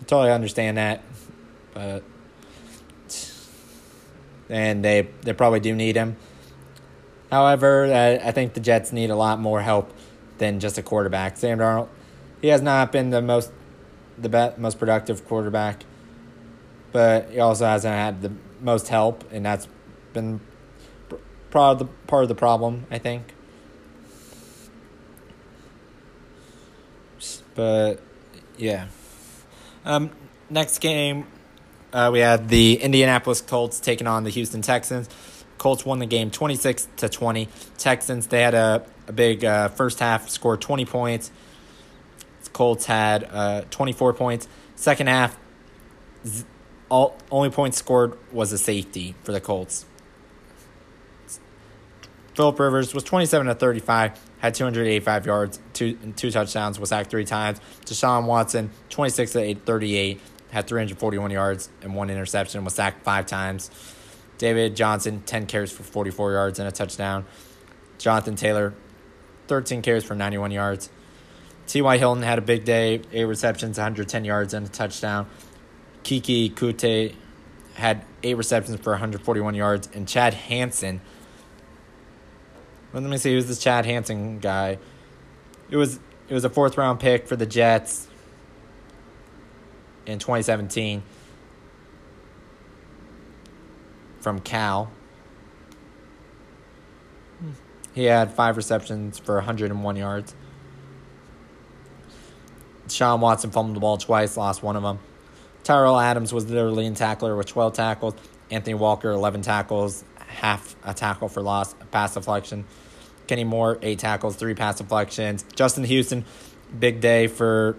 [0.00, 1.02] I totally understand that,
[1.74, 2.04] but
[4.50, 6.16] and they, they probably do need him.
[7.30, 9.92] However, I, I think the Jets need a lot more help
[10.38, 11.36] than just a quarterback.
[11.36, 11.88] Sam Darnold,
[12.42, 13.52] he has not been the most
[14.18, 15.84] the best, most productive quarterback,
[16.92, 19.68] but he also hasn't had the most help, and that's
[20.12, 20.40] been
[21.50, 23.34] part of the part of the problem, I think.
[27.54, 27.96] But
[28.56, 28.88] yeah,
[29.84, 30.10] um,
[30.48, 31.26] next game
[31.92, 35.08] uh, we had the Indianapolis Colts taking on the Houston Texans.
[35.58, 37.48] Colts won the game 26 to 20.
[37.76, 41.30] Texans, they had a, a big uh, first half, scored 20 points.
[42.52, 44.48] Colts had uh, 24 points.
[44.74, 45.38] Second half,
[46.88, 49.84] all only points scored was a safety for the Colts.
[52.34, 57.24] Philip Rivers was 27 to 35, had 285 yards, two two touchdowns, was sacked three
[57.24, 57.60] times.
[57.84, 63.70] Deshaun Watson, 26 to 38, had 341 yards and one interception, was sacked five times.
[64.38, 67.26] David Johnson, 10 carries for 44 yards and a touchdown.
[67.98, 68.74] Jonathan Taylor,
[69.48, 70.90] 13 carries for 91 yards.
[71.66, 71.98] T.Y.
[71.98, 75.28] Hilton had a big day, eight receptions, 110 yards, and a touchdown.
[76.02, 77.14] Keke Coutee
[77.74, 79.88] had eight receptions for 141 yards.
[79.94, 81.00] And Chad Hansen,
[82.92, 84.78] let me see, who's this Chad Hansen guy?
[85.70, 88.08] It was it was a fourth round pick for the Jets
[90.10, 91.02] in 2017.
[94.20, 94.90] from Cal.
[97.92, 100.34] He had five receptions for 101 yards.
[102.88, 104.98] Sean Watson fumbled the ball twice, lost one of them.
[105.64, 108.14] Tyrell Adams was the leading tackler with 12 tackles.
[108.50, 112.64] Anthony Walker, 11 tackles, half a tackle for loss, pass deflection.
[113.26, 115.44] Kenny Moore, eight tackles, three pass deflections.
[115.54, 116.24] Justin Houston,
[116.76, 117.76] big day for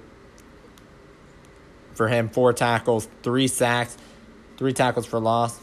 [1.93, 3.97] for him, four tackles, three sacks,
[4.57, 5.59] three tackles for loss.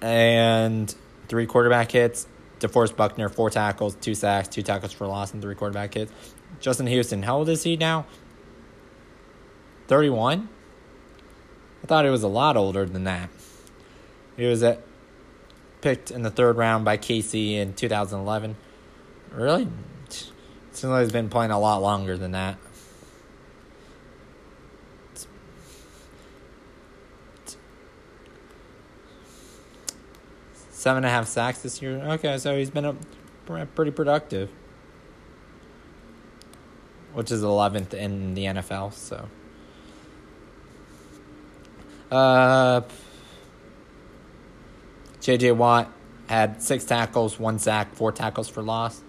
[0.00, 0.94] And
[1.28, 2.26] three quarterback hits.
[2.60, 6.12] DeForest Buckner, four tackles, two sacks, two tackles for loss, and three quarterback hits.
[6.60, 8.06] Justin Houston, how old is he now?
[9.88, 10.48] 31?
[11.82, 13.28] I thought he was a lot older than that.
[14.36, 14.80] He was at,
[15.80, 18.56] picked in the third round by KC in 2011.
[19.32, 19.68] Really?
[20.76, 22.58] Seems like he's been playing a lot longer than that.
[30.70, 31.96] Seven and a half sacks this year.
[31.96, 32.94] Okay, so he's been a,
[33.74, 34.50] pretty productive,
[37.14, 38.92] which is 11th in the NFL.
[38.92, 39.28] So,
[42.10, 42.82] uh,
[45.22, 45.52] J.J.
[45.52, 45.90] Watt
[46.28, 49.02] had six tackles, one sack, four tackles for loss.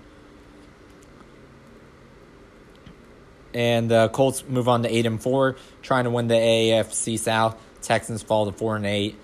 [3.58, 7.60] And the Colts move on to eight and four, trying to win the AFC South.
[7.82, 9.16] Texans fall to four and eight.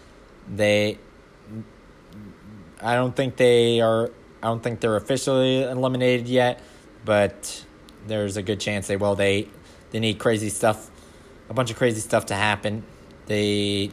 [0.51, 0.97] They,
[2.81, 4.09] I don't think they are.
[4.41, 6.63] I don't think they're officially eliminated yet,
[7.05, 7.63] but
[8.07, 9.13] there's a good chance they will.
[9.13, 9.49] They,
[9.91, 10.89] they need crazy stuff,
[11.47, 12.83] a bunch of crazy stuff to happen.
[13.27, 13.91] They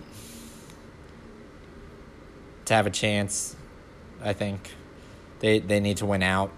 [2.64, 3.54] to have a chance.
[4.22, 4.70] I think
[5.40, 6.50] they they need to win out.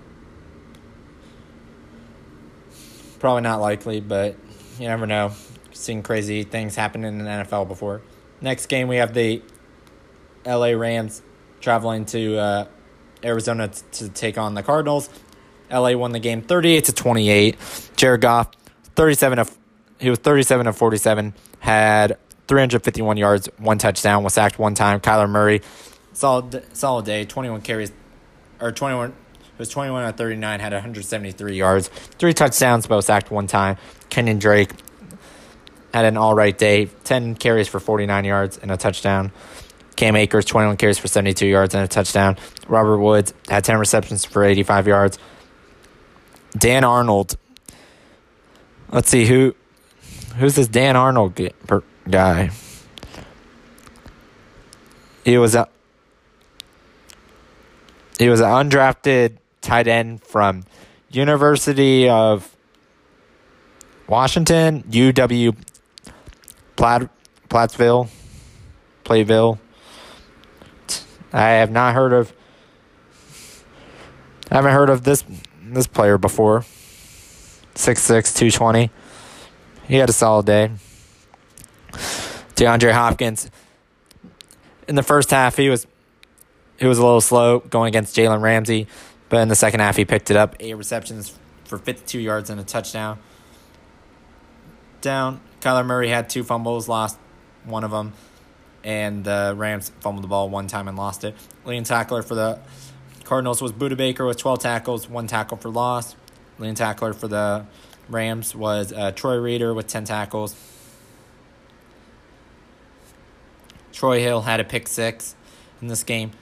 [3.23, 4.35] Probably not likely, but
[4.81, 5.31] you never know.
[5.71, 8.03] Seen crazy things happen in the NFL before.
[8.41, 9.41] Next game, we have the
[10.45, 11.23] LA Rams
[11.61, 12.67] traveling to uh,
[13.23, 15.09] Arizona t- to take on the Cardinals.
[15.71, 17.91] LA won the game 38 to 28.
[17.95, 18.51] Jared Goff,
[18.97, 19.57] 37 of
[20.01, 24.99] he was 37 of 47, had 351 yards, one touchdown, was sacked one time.
[24.99, 25.63] Kyler Murray,
[26.13, 27.93] solid solid day, 21 carries
[28.61, 29.15] or 21
[29.53, 33.77] it was 21 out of 39, had 173 yards, three touchdowns, both sacked one time.
[34.09, 34.71] Kenyon Drake
[35.93, 39.31] had an all right day, 10 carries for 49 yards and a touchdown.
[39.97, 42.37] Cam Akers, 21 carries for 72 yards and a touchdown.
[42.67, 45.19] Robert Woods had 10 receptions for 85 yards.
[46.57, 47.37] Dan Arnold.
[48.91, 49.55] Let's see who
[50.37, 51.39] who's this Dan Arnold
[52.09, 52.51] guy.
[55.25, 55.69] He was a
[58.19, 60.65] he was an undrafted tight end from
[61.11, 62.55] University of
[64.07, 65.57] Washington, UW
[66.77, 67.09] Platt,
[67.49, 68.09] Plattsville,
[69.05, 69.59] Playville.
[71.33, 72.33] I have not heard of
[74.51, 75.25] I haven't heard of this
[75.63, 76.61] this player before.
[77.75, 78.91] 6'6", 220.
[79.89, 80.73] He had a solid day.
[82.55, 83.51] DeAndre Hopkins.
[84.87, 85.87] In the first half, he was
[86.79, 88.87] he was a little slow going against Jalen Ramsey.
[89.33, 90.57] But in the second half, he picked it up.
[90.61, 93.19] Eight receptions for 52 yards and a touchdown.
[95.01, 95.41] Down.
[95.63, 97.17] Kyler Murray had two fumbles, lost
[97.65, 98.13] one of them.
[98.85, 101.35] And the Rams fumbled the ball one time and lost it.
[101.65, 102.61] Leading tackler for the
[103.25, 106.15] Cardinals was Budda Baker with 12 tackles, one tackle for loss.
[106.59, 107.65] Leading tackler for the
[108.11, 110.55] Rams was uh, Troy Reeder with 10 tackles.
[113.93, 115.35] Troy Hill had a pick six
[115.81, 116.33] in this game.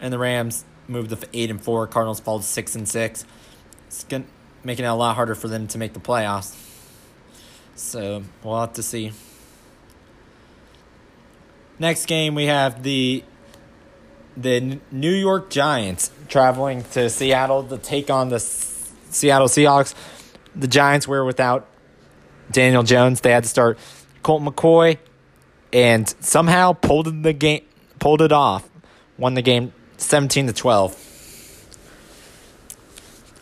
[0.00, 1.86] And the Rams moved to eight and four.
[1.86, 3.24] Cardinals fall to six and six.
[3.86, 4.24] It's gonna,
[4.64, 6.56] making it a lot harder for them to make the playoffs.
[7.74, 9.12] So we'll have to see.
[11.78, 13.22] Next game we have the
[14.36, 19.94] the New York Giants traveling to Seattle to take on the Seattle Seahawks.
[20.54, 21.68] The Giants were without
[22.50, 23.20] Daniel Jones.
[23.20, 23.78] They had to start
[24.22, 24.98] Colt McCoy,
[25.72, 27.64] and somehow pulled the game,
[27.98, 28.68] pulled it off,
[29.16, 31.04] won the game 17 to 12.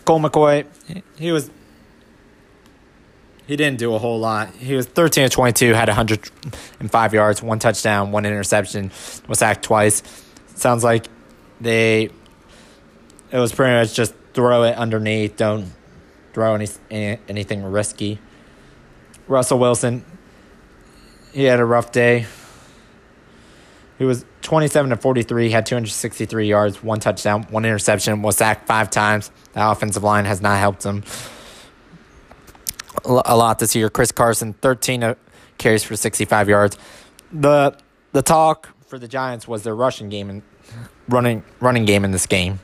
[0.04, 0.66] Colt McCoy,
[1.18, 1.50] he was
[3.46, 4.50] he didn't do a whole lot.
[4.56, 8.90] He was 13 to 22, had 105 yards, one touchdown, one interception,
[9.28, 10.02] was sacked twice.
[10.56, 11.06] Sounds like
[11.60, 12.10] they
[13.30, 15.72] it was pretty much just throw it underneath, don't
[16.32, 18.18] throw any, any anything risky.
[19.28, 20.04] Russell Wilson,
[21.32, 22.26] he had a rough day.
[23.98, 28.90] He was 27 to 43, had 263 yards, one touchdown, one interception, was sacked five
[28.90, 29.32] times.
[29.54, 31.02] The offensive line has not helped him
[33.04, 33.90] a lot this year.
[33.90, 35.14] Chris Carson, 13 uh,
[35.58, 36.78] carries for 65 yards.
[37.32, 37.76] The
[38.12, 40.42] the talk for the Giants was their rushing game and
[41.08, 42.60] running running game in this game.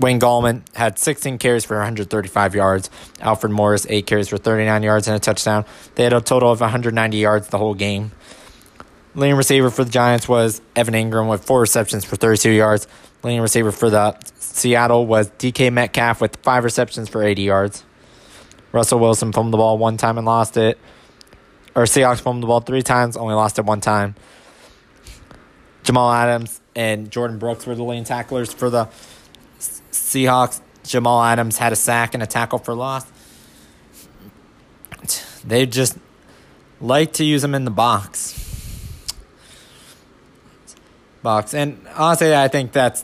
[0.00, 2.90] Wayne Gallman had 16 carries for 135 yards.
[3.20, 5.64] Alfred Morris, 8 carries for 39 yards and a touchdown.
[5.94, 8.10] They had a total of 190 yards the whole game.
[9.16, 12.88] Leading receiver for the Giants was Evan Engram with 4 receptions for 32 yards.
[13.22, 17.84] Leading receiver for the Seattle was DK Metcalf with 5 receptions for 80 yards.
[18.72, 20.78] Russell Wilson fumbled the ball one time and lost it.
[21.76, 24.16] Or Seahawks fumbled the ball three times, only lost it one time.
[25.84, 28.88] Jamal Adams and Jordyn Brooks were the leading tacklers for the
[29.58, 30.60] Seahawks.
[30.82, 33.06] Jamal Adams had a sack and a tackle for loss.
[35.44, 35.98] They just
[36.80, 38.43] like to use him in the box.
[41.24, 41.54] Box.
[41.54, 43.02] And honestly, I think that's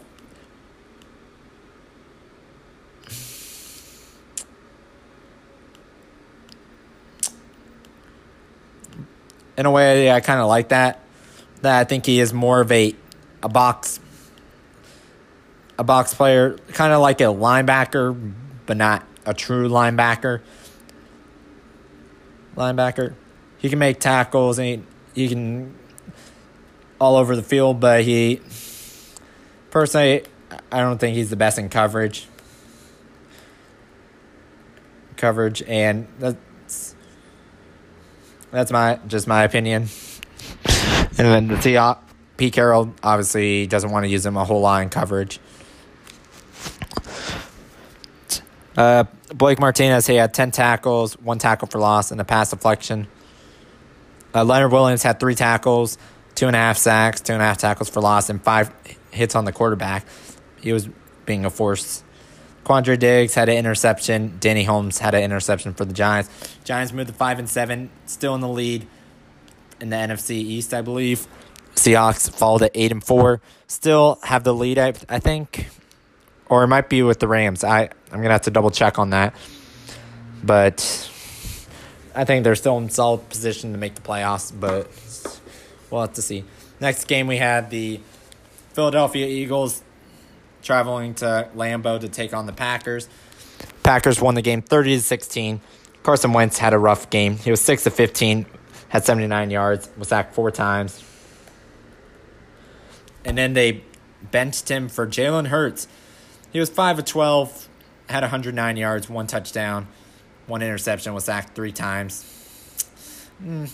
[9.56, 11.00] in a way, I kind of like that.
[11.62, 12.94] That I think he is more of a
[13.42, 13.98] a box
[15.78, 18.34] a box player, kind of like a linebacker,
[18.66, 20.42] but not a true linebacker.
[22.54, 23.14] Linebacker,
[23.56, 25.74] he can make tackles and he, he can
[27.00, 28.40] all over the field, but he
[29.70, 30.24] personally,
[30.70, 32.26] I don't think he's the best in coverage.
[35.16, 36.94] Coverage and that's
[38.50, 39.88] that's my just my opinion.
[41.18, 41.98] And then the Seahawks,
[42.36, 45.40] Pete Carroll obviously doesn't want to use him a whole lot in coverage.
[48.76, 53.08] Uh, Blake Martinez, he had 10 tackles, one tackle for loss, and a pass deflection.
[54.34, 55.98] Uh, Leonard Williams had three tackles,
[56.40, 58.72] two and a half sacks, two and a half tackles for loss, and five
[59.10, 60.06] hits on the quarterback.
[60.62, 60.88] He was
[61.26, 62.02] being a force.
[62.64, 64.38] Quandre Diggs had an interception.
[64.40, 66.30] Darnay Holmes had an interception for the Giants.
[66.64, 68.86] Giants moved to five and seven, still in the lead
[69.82, 71.26] in the NFC East, I believe.
[71.74, 74.78] Seahawks fall to eight and four, still have the lead.
[74.78, 75.68] I, I think
[76.46, 77.64] or it might be with the Rams.
[77.64, 79.34] I I'm gonna have to double check on that,
[80.42, 80.80] but
[82.14, 84.58] I think they're still in solid position to make the playoffs.
[84.58, 84.90] But
[85.90, 86.44] we'll have to see.
[86.80, 88.00] Next game we had the
[88.72, 89.82] Philadelphia Eagles
[90.62, 93.08] traveling to Lambeau to take on the Packers.
[93.82, 95.60] Packers won the game thirty to sixteen.
[96.02, 97.36] Carson Wentz had a rough game.
[97.36, 98.46] He was six to fifteen,
[98.88, 101.02] had seventy nine yards, was sacked four times,
[103.24, 103.84] and then they
[104.30, 105.88] benched him for Jalen Hurts
[106.52, 107.68] he was 5 of 12,
[108.08, 109.86] had 109 yards, one touchdown,
[110.46, 112.24] one interception, was sacked three times.
[113.42, 113.70] Mm,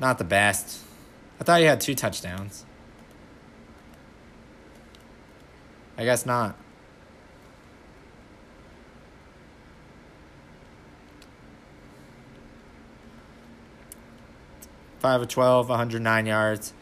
[0.00, 0.80] not the best.
[1.40, 2.64] I thought he had two touchdowns.
[5.96, 6.56] I guess not.
[15.00, 16.72] Five of 12, 109 yards.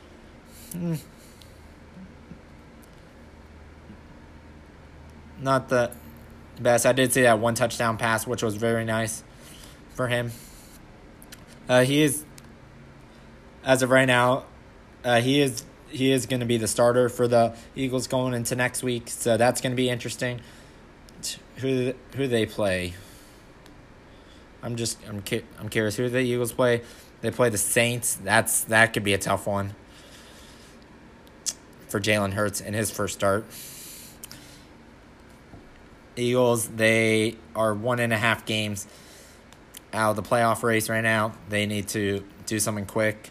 [0.73, 0.99] Mm.
[5.47, 5.91] not the
[6.61, 6.85] best.
[6.85, 9.23] I did see that one touchdown pass, which was very nice
[9.95, 10.33] for him.
[11.69, 12.25] Uh, he is,
[13.67, 14.45] as of right now,
[15.05, 18.55] uh, he is he is going to be the starter for the Eagles going into
[18.55, 19.09] next week.
[19.09, 20.41] So that's going to be interesting.
[21.57, 22.95] Who who they play?
[24.63, 25.23] I'm just I'm
[25.59, 26.83] I'm curious who the Eagles play.
[27.21, 28.15] They play the Saints.
[28.15, 29.75] That's that could be a tough one
[31.89, 33.45] for Jalen Hurts in his first start.
[36.15, 38.87] Eagles, they are one and a half games
[39.93, 41.33] out of the playoff race right now.
[41.49, 43.31] They need to do something quick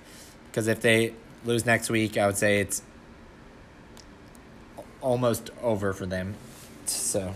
[0.56, 2.82] because if they lose next week, I would say it's
[5.02, 6.36] almost over for them.
[6.86, 7.34] So,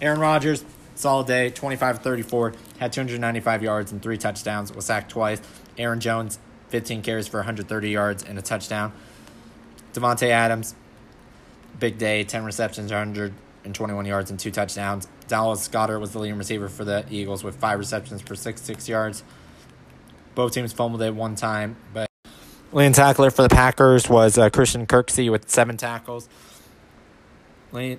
[0.00, 5.40] Aaron Rodgers, solid day, 25 34, had 295 yards and three touchdowns, was sacked twice.
[5.76, 6.38] Aaron Jones,
[6.68, 8.92] 15 carries for 130 yards and a touchdown.
[9.92, 10.76] Davante Adams,
[11.80, 13.34] big day, 10 receptions, 100
[13.64, 15.08] and 21 yards and two touchdowns.
[15.26, 19.24] Dallas Goedert was the leading receiver for the Eagles with five receptions for 66 yards.
[20.36, 22.06] Both teams fumbled at one time, but
[22.76, 26.28] leading tackler for the Packers was uh, Christian Kirksey with seven tackles.
[27.72, 27.98] Leading,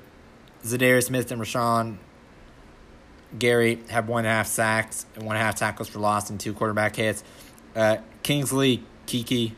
[0.63, 1.97] Za'Darius Smith and Rashan
[3.39, 6.29] Gary had one and a half sacks and one and a half tackles for loss
[6.29, 7.23] and two quarterback hits.
[7.75, 9.53] Uh, Kingsley Keke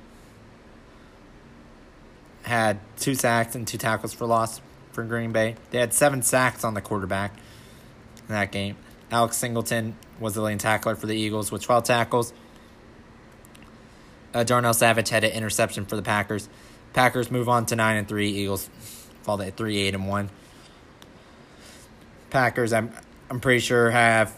[2.44, 4.62] had two sacks and two tackles for loss
[4.94, 5.56] for Green Bay.
[5.72, 7.34] They had seven sacks on the quarterback
[8.22, 8.78] in that game.
[9.12, 12.32] Alex Singleton was the leading tackler for the Eagles with 12 tackles.
[14.34, 16.50] Uh, Darnell Savage had an interception for the Packers.
[16.94, 18.30] Packers move on to 9 and 3.
[18.30, 18.70] Eagles
[19.24, 20.30] fall to 3 8 and 1.
[22.30, 22.92] Packers, I'm,
[23.30, 24.38] I'm pretty sure, have,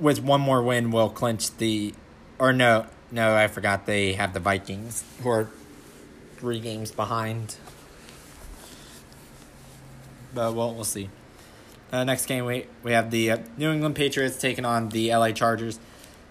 [0.00, 1.92] with one more win, will clinch the
[2.38, 5.50] Or no, no, I forgot they have the Vikings who are
[6.36, 7.56] three games behind.
[10.34, 11.10] But well, we'll see.
[11.90, 15.32] Uh, next game, we we have the uh, New England Patriots taking on the LA
[15.32, 15.80] Chargers.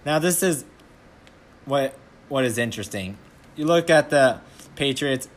[0.06, 0.64] Now, this is
[1.68, 1.94] what
[2.28, 3.16] what is interesting.
[3.56, 4.40] You look at the
[4.76, 5.28] Patriots;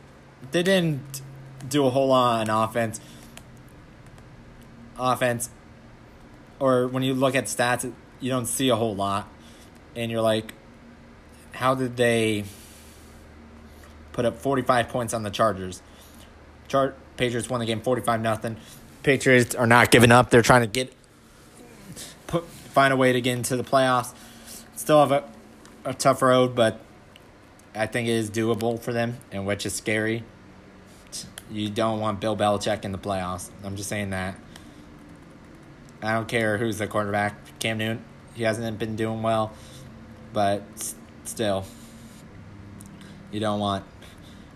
[0.50, 1.22] they didn't
[1.68, 3.00] do a whole lot on offense.
[4.98, 5.50] Offense,
[6.58, 9.28] or when you look at stats, you don't see a whole lot,
[9.96, 10.54] and you're like,
[11.52, 12.44] how did they
[14.12, 15.82] put up 45 points on the Chargers?
[16.68, 18.56] Char- Patriots won the game 45 nothing.
[19.02, 20.30] Patriots are not giving up.
[20.30, 20.92] They're trying to get
[22.26, 24.12] put find a way to get into the playoffs.
[24.76, 25.24] Still have a,
[25.84, 26.80] a tough road, but
[27.74, 30.24] I think it is doable for them, and which is scary.
[31.50, 33.50] You don't want Bill Belichick in the playoffs.
[33.64, 34.36] I'm just saying that.
[36.02, 37.58] I don't care who's the quarterback.
[37.58, 38.04] Cam Newton,
[38.34, 39.52] he hasn't been doing well,
[40.32, 40.62] but
[41.24, 41.64] still,
[43.30, 43.84] you don't want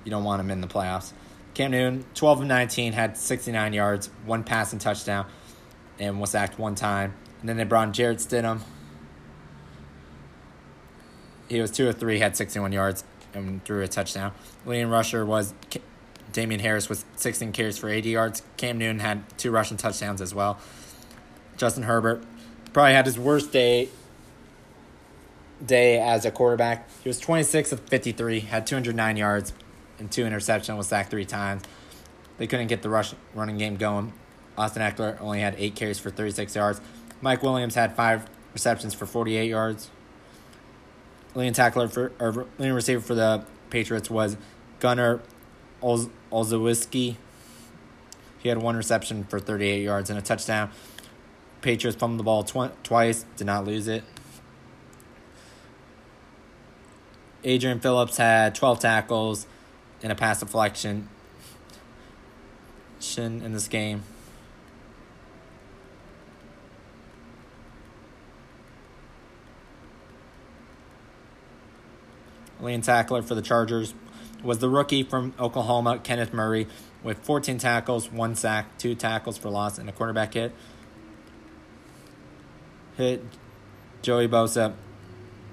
[0.04, 1.12] you don't want him in the playoffs.
[1.54, 5.26] Cam Newton, 12 of 19, had 69 yards, one passing touchdown,
[5.98, 7.14] and was sacked one time.
[7.40, 8.60] And then they brought in Jarrett Stidham.
[11.48, 14.32] He was 2 of 3, had 61 yards, and threw a touchdown.
[14.64, 15.54] Leading rusher was
[16.32, 18.42] Damien Harris with 16 carries for 80 yards.
[18.56, 20.58] Cam Newton had two rushing touchdowns as well.
[21.56, 22.24] Justin Herbert
[22.72, 23.88] probably had his worst day
[25.64, 26.88] day as a quarterback.
[27.02, 29.52] He was 26 of 53, had 209 yards
[29.98, 31.62] and two interceptions, was sacked three times.
[32.38, 34.12] They couldn't get the rush running game going.
[34.58, 36.80] Austin Ekeler only had eight carries for 36 yards.
[37.20, 39.90] Mike Williams had five receptions for 48 yards.
[41.36, 44.38] Leading tackler for or leading receiver for the Patriots was
[44.80, 45.20] Gunnar
[45.82, 47.16] Olz, Olszewski.
[48.38, 50.70] He had one reception for 38 yards and a touchdown.
[51.60, 54.02] Patriots fumbled the ball tw- twice, did not lose it.
[57.44, 59.46] Adrian Phillips had 12 tackles
[60.02, 61.08] and a pass deflection
[63.18, 64.02] in this game.
[72.60, 73.94] Leading tackler for the Chargers
[74.42, 76.66] was the rookie from Oklahoma, Kenneth Murray,
[77.02, 80.52] with 14 tackles, one sack, two tackles for loss, and a quarterback hit.
[82.96, 83.22] Hit
[84.02, 84.74] Joey Bosa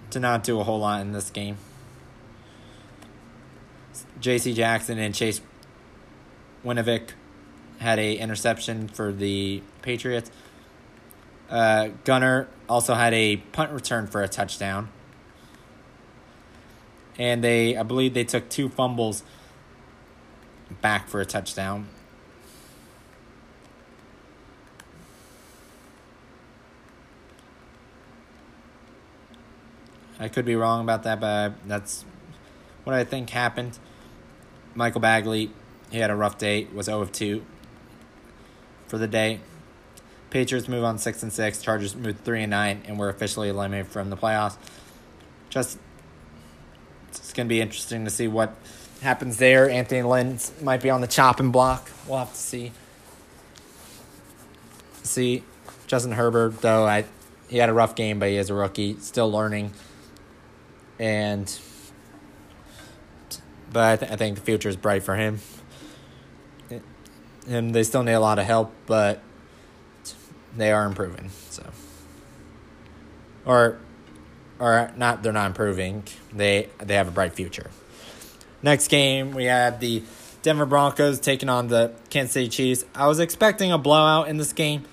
[0.09, 1.57] did not do a whole lot in this game.
[4.19, 4.53] J.C.
[4.53, 5.41] Jackson and Chase
[6.63, 7.09] Winovich
[7.79, 10.31] had a interception for the Patriots.
[11.49, 14.89] Uh, Gunnar also had a punt return for a touchdown.
[17.17, 19.23] And they, I believe they took two fumbles
[20.81, 21.87] back for a touchdown.
[30.19, 32.05] I could be wrong about that, but that's
[32.83, 33.77] what I think happened.
[34.73, 35.49] Michael Badgley,
[35.91, 37.43] he had a rough day, was 0 of 2
[38.87, 39.39] for the day.
[40.29, 43.87] Patriots move on 6 and 6, Chargers move 3 and 9, and we're officially eliminated
[43.87, 44.57] from the playoffs.
[45.49, 45.77] Just,
[47.19, 48.55] it's going to be interesting to see what
[49.01, 49.69] happens there.
[49.69, 51.89] Anthony Lynn might be on the chopping block.
[52.07, 52.71] We'll have to see.
[55.03, 55.43] See,
[55.87, 57.05] Justin Herbert, though, I
[57.49, 59.73] he had a rough game, but he is a rookie, still learning.
[60.97, 61.53] And
[63.73, 65.39] but I, th- I think the future is bright for him.
[67.47, 69.21] And they still need a lot of help, but
[70.55, 71.29] they are improving.
[71.49, 71.69] So,
[73.45, 73.79] or,
[74.59, 76.03] or not, they're not improving.
[76.31, 77.69] They they have a bright future.
[78.61, 80.03] Next game, we had the
[80.41, 82.85] Denver Broncos taking on the Kansas City Chiefs.
[82.95, 84.85] I was expecting a blowout in this game,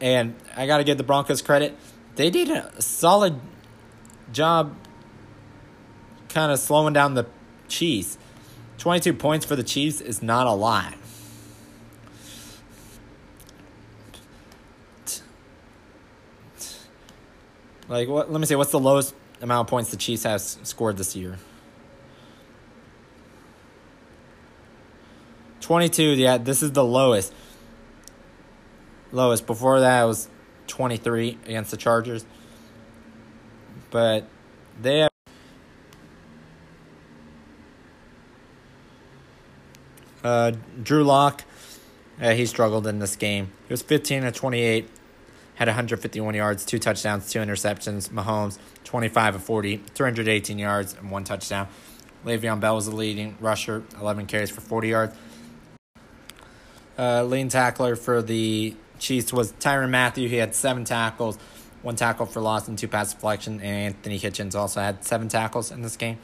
[0.00, 1.76] and I got to give the Broncos credit.
[2.16, 3.40] They did a solid
[4.32, 4.74] job
[6.28, 7.26] kind of slowing down the
[7.68, 8.18] Chiefs.
[8.78, 10.94] 22 points for the Chiefs is not a lot.
[17.88, 18.56] Like what let me see.
[18.56, 21.38] what's the lowest amount of points the Chiefs have scored this year?
[25.60, 27.32] 22, yeah, this is the lowest.
[29.10, 29.46] Lowest.
[29.46, 30.28] Before that was
[30.68, 32.24] 23 against the Chargers.
[33.90, 34.28] But
[34.80, 35.10] they have
[40.26, 41.44] Uh, Drew Lock,
[42.20, 43.52] he struggled in this game.
[43.68, 44.88] He was 15 to 28,
[45.56, 48.10] had 151 yards, two touchdowns, two interceptions.
[48.10, 51.66] Mahomes, 25 of 40, 318 yards, and one touchdown.
[52.24, 55.16] Le'Veon Bell was the leading rusher, 11 carries for 40 yards.
[56.98, 60.28] Uh, lean tackler for the Chiefs was Tyrann Mathieu.
[60.28, 61.38] He had seven tackles,
[61.82, 63.60] one tackle for loss and two pass deflection.
[63.60, 66.18] And Anthony Hitchens also had seven tackles in this game.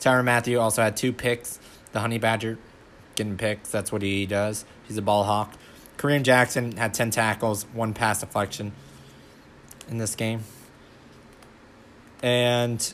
[0.00, 1.58] Tyrann Mathieu also had two picks.
[1.92, 2.58] The Honey Badger
[3.14, 3.70] getting picks.
[3.70, 4.64] That's what he does.
[4.88, 5.52] He's a ball hawk.
[5.96, 8.72] Kareem Jackson had 10 tackles, one pass deflection
[9.88, 10.40] in this game.
[12.22, 12.92] And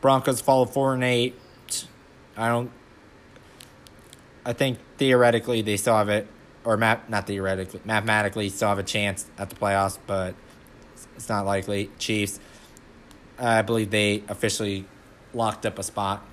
[0.00, 1.34] Broncos follow 4 and 8.
[2.36, 2.70] I don't
[4.44, 6.26] I think theoretically they still have it
[6.64, 10.34] or map not theoretically, mathematically still have a chance at the playoffs, but
[11.16, 11.90] it's not likely.
[11.98, 12.40] Chiefs
[13.38, 14.86] I believe they officially
[15.34, 16.24] locked up a spot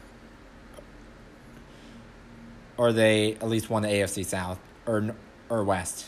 [2.78, 5.16] or they at least won the AFC South or
[5.50, 6.06] or West.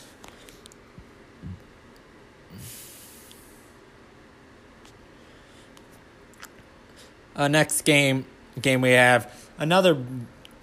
[7.36, 8.26] Uh, next game,
[8.60, 10.04] game we have another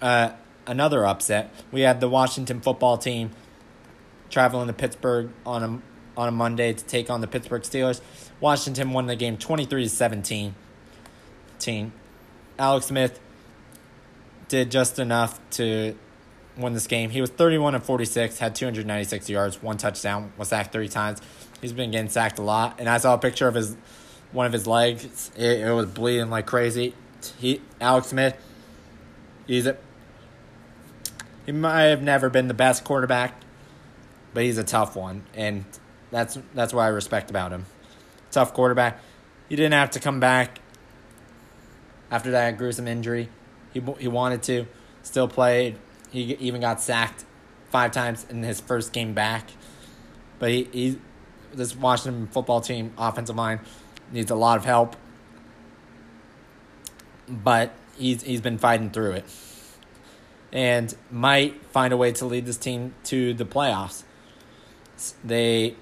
[0.02, 0.30] uh,
[0.66, 1.50] another upset.
[1.72, 3.30] We have the Washington football team
[4.28, 8.00] traveling to Pittsburgh on a on a Monday to take on the Pittsburgh Steelers.
[8.40, 10.54] Washington won the game 23 to 17.
[11.58, 11.92] Team.
[12.58, 13.18] Alex Smith
[14.48, 15.96] did just enough to
[16.56, 17.10] win this game.
[17.10, 21.20] He was 31 and 46, had 296 yards, one touchdown, was sacked three times.
[21.60, 22.76] He's been getting sacked a lot.
[22.78, 23.76] And I saw a picture of his
[24.32, 25.30] one of his legs.
[25.36, 26.94] It, it was bleeding like crazy.
[27.38, 28.36] He Alex Smith,
[29.46, 29.76] he's a
[31.46, 33.40] he might have never been the best quarterback,
[34.34, 35.64] but he's a tough one, and
[36.10, 37.66] that's that's what I respect about him.
[38.30, 39.00] Tough quarterback.
[39.48, 40.58] He didn't have to come back
[42.10, 43.28] after that gruesome injury.
[43.72, 44.66] He he wanted to,
[45.02, 45.78] still played.
[46.16, 47.26] He even got sacked
[47.68, 49.50] five times in his first game back.
[50.38, 50.98] But he, he
[51.52, 53.60] this Washington football team offensive line
[54.10, 54.96] needs a lot of help.
[57.28, 59.24] But he's he's been fighting through it.
[60.52, 64.04] And might find a way to lead this team to the playoffs.
[65.22, 65.76] They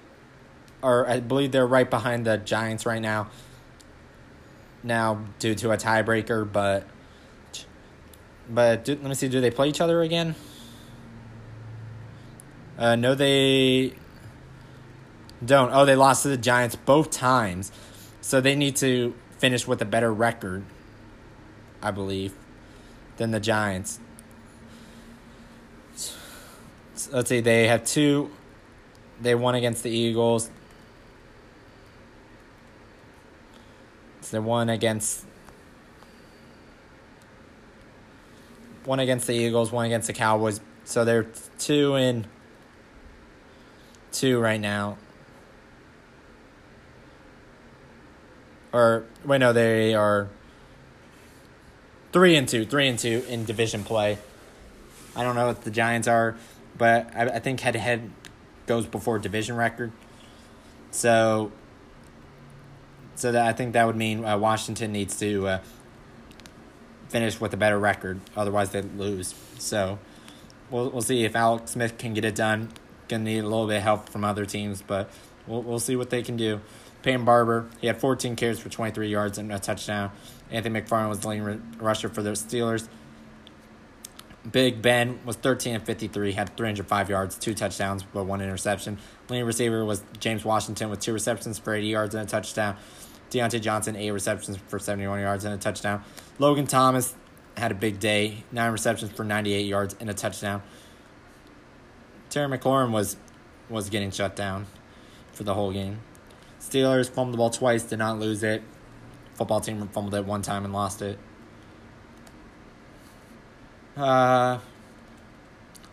[0.83, 3.29] are I believe they're right behind the Giants right now.
[4.83, 6.89] Now due to a tiebreaker, but
[8.49, 9.29] but do, let me see.
[9.29, 10.35] Do they play each other again?
[12.77, 13.95] Uh, no, they
[15.45, 15.71] don't.
[15.73, 17.71] Oh, they lost to the Giants both times,
[18.21, 20.65] so they need to finish with a better record,
[21.83, 22.35] I believe,
[23.17, 24.01] than the Giants.
[26.95, 27.41] So let's see.
[27.41, 28.31] They have two.
[29.21, 30.51] They won against the Eagles.
[34.21, 35.25] So they won against
[38.85, 40.61] one against the Eagles, one against the Cowboys.
[40.85, 41.27] So they're
[41.59, 42.27] two and
[44.13, 44.99] two right now.
[48.73, 50.29] Or wait, no, they are
[52.13, 54.19] three and two, three and two in division play.
[55.17, 56.37] I don't know what the Giants are,
[56.77, 58.11] but I, I think head to head
[58.67, 59.93] goes before division record.
[60.91, 61.53] So,
[63.15, 65.59] so that I think that would mean uh, Washington needs to uh,
[67.09, 68.21] finish with a better record.
[68.37, 69.35] Otherwise, they lose.
[69.59, 69.99] So
[70.71, 72.71] we'll we'll see if Alex Smith can get it done.
[73.09, 75.11] Gonna need a little bit of help from other teams, but
[75.47, 76.61] we'll we'll see what they can do.
[77.03, 80.11] Peyton Barber, he had 14 carries for 23 yards and a touchdown.
[80.51, 82.89] Anthony McFarland was the leading rusher for the Steelers.
[84.51, 88.99] Big Ben was 13 and 53, had 305 yards, two touchdowns, but one interception.
[89.29, 92.77] Leading receiver was James Washington with two receptions for 80 yards and a touchdown.
[93.31, 96.03] Diontae Johnson, eight receptions for 71 yards and a touchdown.
[96.39, 97.15] Logan Thomas
[97.57, 100.63] had a big day, nine receptions for 98 yards and a touchdown.
[102.31, 103.17] Terry McLaurin was
[103.69, 104.67] was getting shut down
[105.33, 106.01] for the whole game.
[106.61, 108.63] Steelers fumbled the ball twice, did not lose it.
[109.35, 111.19] Football team fumbled it one time and lost it.
[113.97, 114.59] Uh,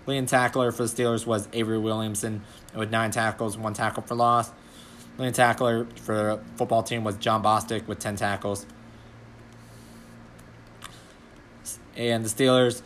[0.06, 2.44] leading tackler for the Steelers was Avery Williamson
[2.76, 4.52] with nine tackles, one tackle for loss.
[5.22, 8.66] Leading tackler for the football team was Jon Bostic with 10 tackles.
[11.96, 12.82] And the Steelers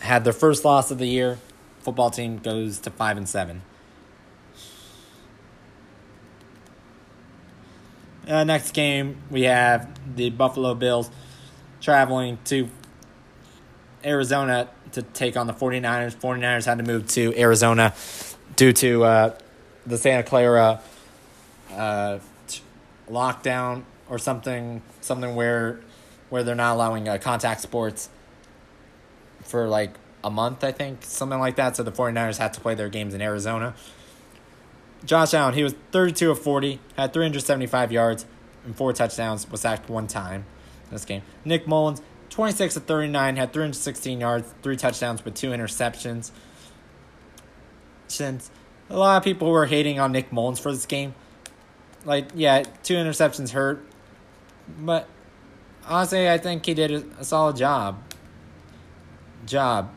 [0.00, 1.36] had their first loss of the year.
[1.80, 3.60] Football team goes to 5 and 7.
[8.26, 11.10] Uh, next game, we have the Buffalo Bills
[11.82, 12.70] traveling to
[14.02, 16.16] Arizona to take on the 49ers.
[16.16, 17.92] 49ers had to move to Arizona
[18.56, 19.38] due to uh,
[19.86, 20.80] the Santa Clara
[21.72, 22.18] uh,
[23.08, 25.80] lockdown or something something where
[26.30, 28.10] where they're not allowing uh, contact sports
[29.42, 31.76] for like a month, I think, something like that.
[31.76, 33.74] So the 49ers had to play their games in Arizona.
[35.04, 38.26] Josh Allen, he was 32 of 40, had 375 yards
[38.64, 40.44] and four touchdowns, was sacked one time
[40.86, 41.22] in this game.
[41.44, 46.32] Nick Mullens, 26 of 39, had 316 yards, three touchdowns with two interceptions.
[48.08, 48.50] Since
[48.90, 51.14] a lot of people were hating on Nick Mullens for this game,
[52.04, 53.84] like yeah, two interceptions hurt,
[54.80, 55.08] but
[55.86, 58.02] honestly, I think he did a, solid job.
[59.46, 59.90] Job.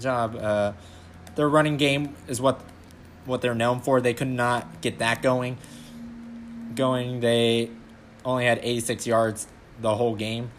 [0.00, 0.36] Job.
[0.36, 0.72] Uh,
[1.36, 2.60] their running game is what
[3.24, 4.00] what they're known for.
[4.00, 5.58] They could not get that going.
[6.74, 7.70] Going, they
[8.24, 9.46] only had 86 yards
[9.80, 10.50] the whole game.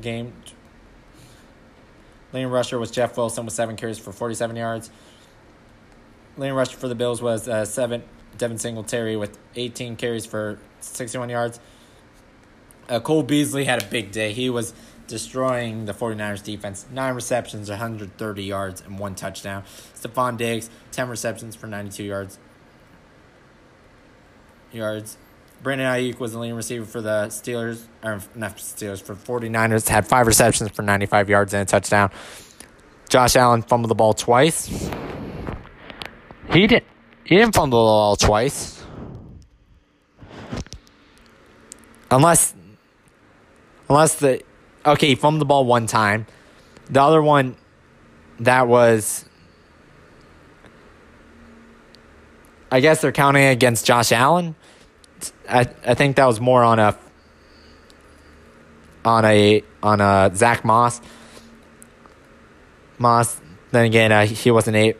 [0.00, 0.32] Game.
[2.32, 4.90] Leading rusher was Jeff Wilson with seven carries for 47 yards.
[6.36, 8.02] Leading rusher for the Bills was uh, seven
[8.36, 11.60] Devin Singletary with 18 carries for 61 yards.
[12.88, 14.32] Uh, Cole Beasley had a big day.
[14.32, 14.74] He was
[15.06, 16.86] destroying the 49ers defense.
[16.90, 19.64] Nine receptions, 130 yards, and one touchdown.
[19.94, 22.38] Stefon Diggs, 10 receptions for 92 yards.
[24.72, 25.16] Yards.
[25.62, 29.88] Brandon Aiyuk was the leading receiver for the Steelers, or not Steelers, for 49ers.
[29.88, 32.10] Had five receptions for 95 yards and a touchdown.
[33.08, 34.90] Josh Allen fumbled the ball twice.
[36.50, 36.84] He didn't.
[37.24, 38.84] He didn't fumble the ball twice.
[42.10, 42.54] Unless,
[43.88, 44.42] unless the,
[44.84, 46.26] okay, he fumbled the ball one time.
[46.88, 47.56] The other one,
[48.38, 49.24] that was,
[52.70, 54.54] I guess they're counting against Josh Allen.
[55.48, 56.96] I I think that was more on a
[59.04, 61.00] on a on a Zach Moss.
[62.98, 63.40] Moss.
[63.70, 64.94] Then again, uh, he wasn't a.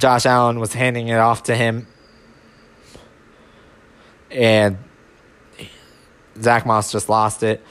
[0.00, 1.86] Josh Allen was handing it off to him,
[4.30, 4.78] and
[6.40, 7.62] Zach Moss just lost it.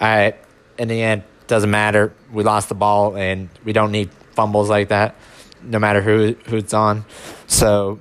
[0.00, 0.34] I
[0.78, 2.14] in the end doesn't matter.
[2.32, 5.16] We lost the ball, and we don't need fumbles like that,
[5.62, 7.04] no matter who who it's on.
[7.48, 7.98] So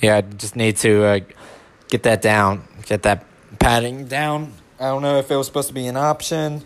[0.00, 1.20] yeah, just need to uh,
[1.88, 3.26] get that down, get that
[3.58, 4.52] padding down.
[4.78, 6.62] I don't know if it was supposed to be an option.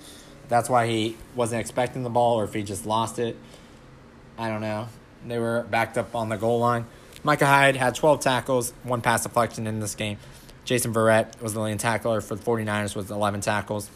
[0.49, 3.37] That's why he wasn't expecting the ball, or if he just lost it.
[4.39, 4.89] I don't know.
[5.27, 6.87] They were backed up on the goal line.
[7.23, 10.19] Micah Hyde had 12 tackles, one pass deflection in this game.
[10.65, 13.89] Jason Verrett was the leading tackler for the 49ers with 11 tackles.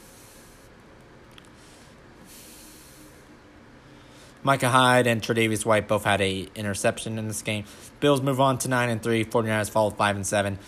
[4.43, 7.64] Micah Hyde and Tre'Davious White both had a interception in this game.
[8.01, 9.24] Bills move on to nine and three.
[9.24, 10.59] 49ers fall five and seven.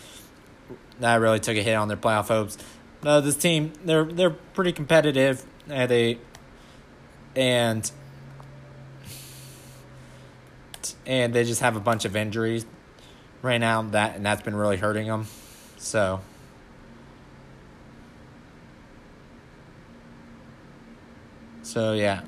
[0.99, 2.59] That really took a hit on their playoff hopes.
[3.03, 5.47] This team, they're they're pretty competitive.
[5.67, 6.19] They
[7.35, 7.91] and
[11.11, 12.65] and they just have a bunch of injuries
[13.43, 13.83] right now.
[13.83, 15.27] That and that's been really hurting them.
[15.77, 16.21] So.
[21.63, 22.23] So yeah.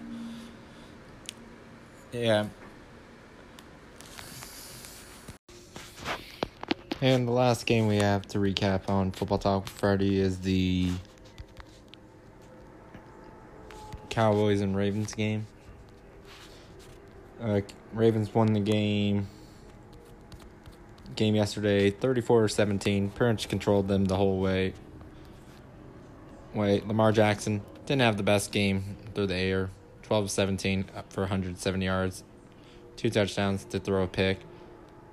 [2.11, 2.47] Yeah.
[7.01, 10.91] And the last game we have to recap on Football Talk Friday is the
[14.11, 15.47] Cowboys and Ravens game.
[17.43, 17.61] Uh,
[17.93, 19.27] Ravens won the game
[21.17, 24.73] game yesterday 34 17 pretty much controlled them the whole way.
[26.55, 29.71] Wait lamar jackson didn't have the best game through the air.
[30.03, 32.23] 12 17 up for 170 yards
[32.97, 34.39] two touchdowns to throw a pick.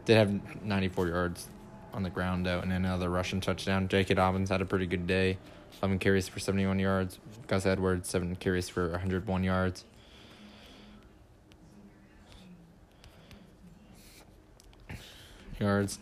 [0.05, 1.47] Did have 94 yards
[1.93, 3.87] on the ground out and another rushing touchdown.
[3.87, 5.39] J.k dobbins had a pretty good day.
[5.81, 7.17] 11 carries for 71 yards.
[7.47, 9.85] Gus edwards 7 carries for 101 yards
[15.59, 15.99] yards.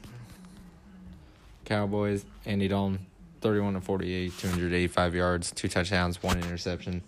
[1.65, 3.05] Cowboys, Andy Dalton,
[3.41, 7.03] 31 to 48, 285 yards, two touchdowns, one interception.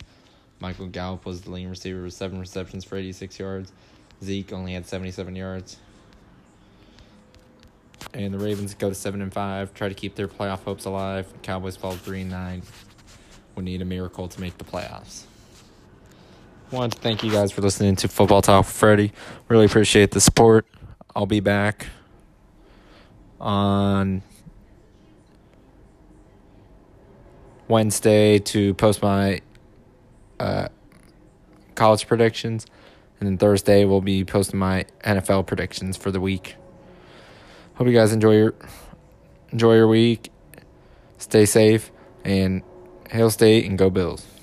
[0.60, 3.72] Michael Gallup was the leading receiver with seven receptions for 86 yards.
[4.24, 5.78] Zeke only had 77 yards.
[8.14, 11.32] And the Ravens go to 7 and 5, try to keep their playoff hopes alive.
[11.42, 12.62] Cowboys fall 3 and 9.
[13.56, 15.24] Would need a miracle to make the playoffs.
[16.72, 19.12] Wanted to thank you guys for listening to Football Talk with Freddie.
[19.48, 20.68] Really appreciate the support.
[21.16, 21.88] I'll be back
[23.40, 24.22] on
[27.68, 29.42] Wednesday to post my
[30.40, 30.70] uh,
[31.76, 32.66] college predictions,
[33.20, 36.56] and then Thursday we'll be posting my NFL predictions for the week.
[37.76, 38.56] Hope you guys enjoy your
[39.52, 40.32] enjoy your week.
[41.18, 41.92] Stay safe
[42.24, 42.64] and
[43.10, 44.39] hail state and go Bills.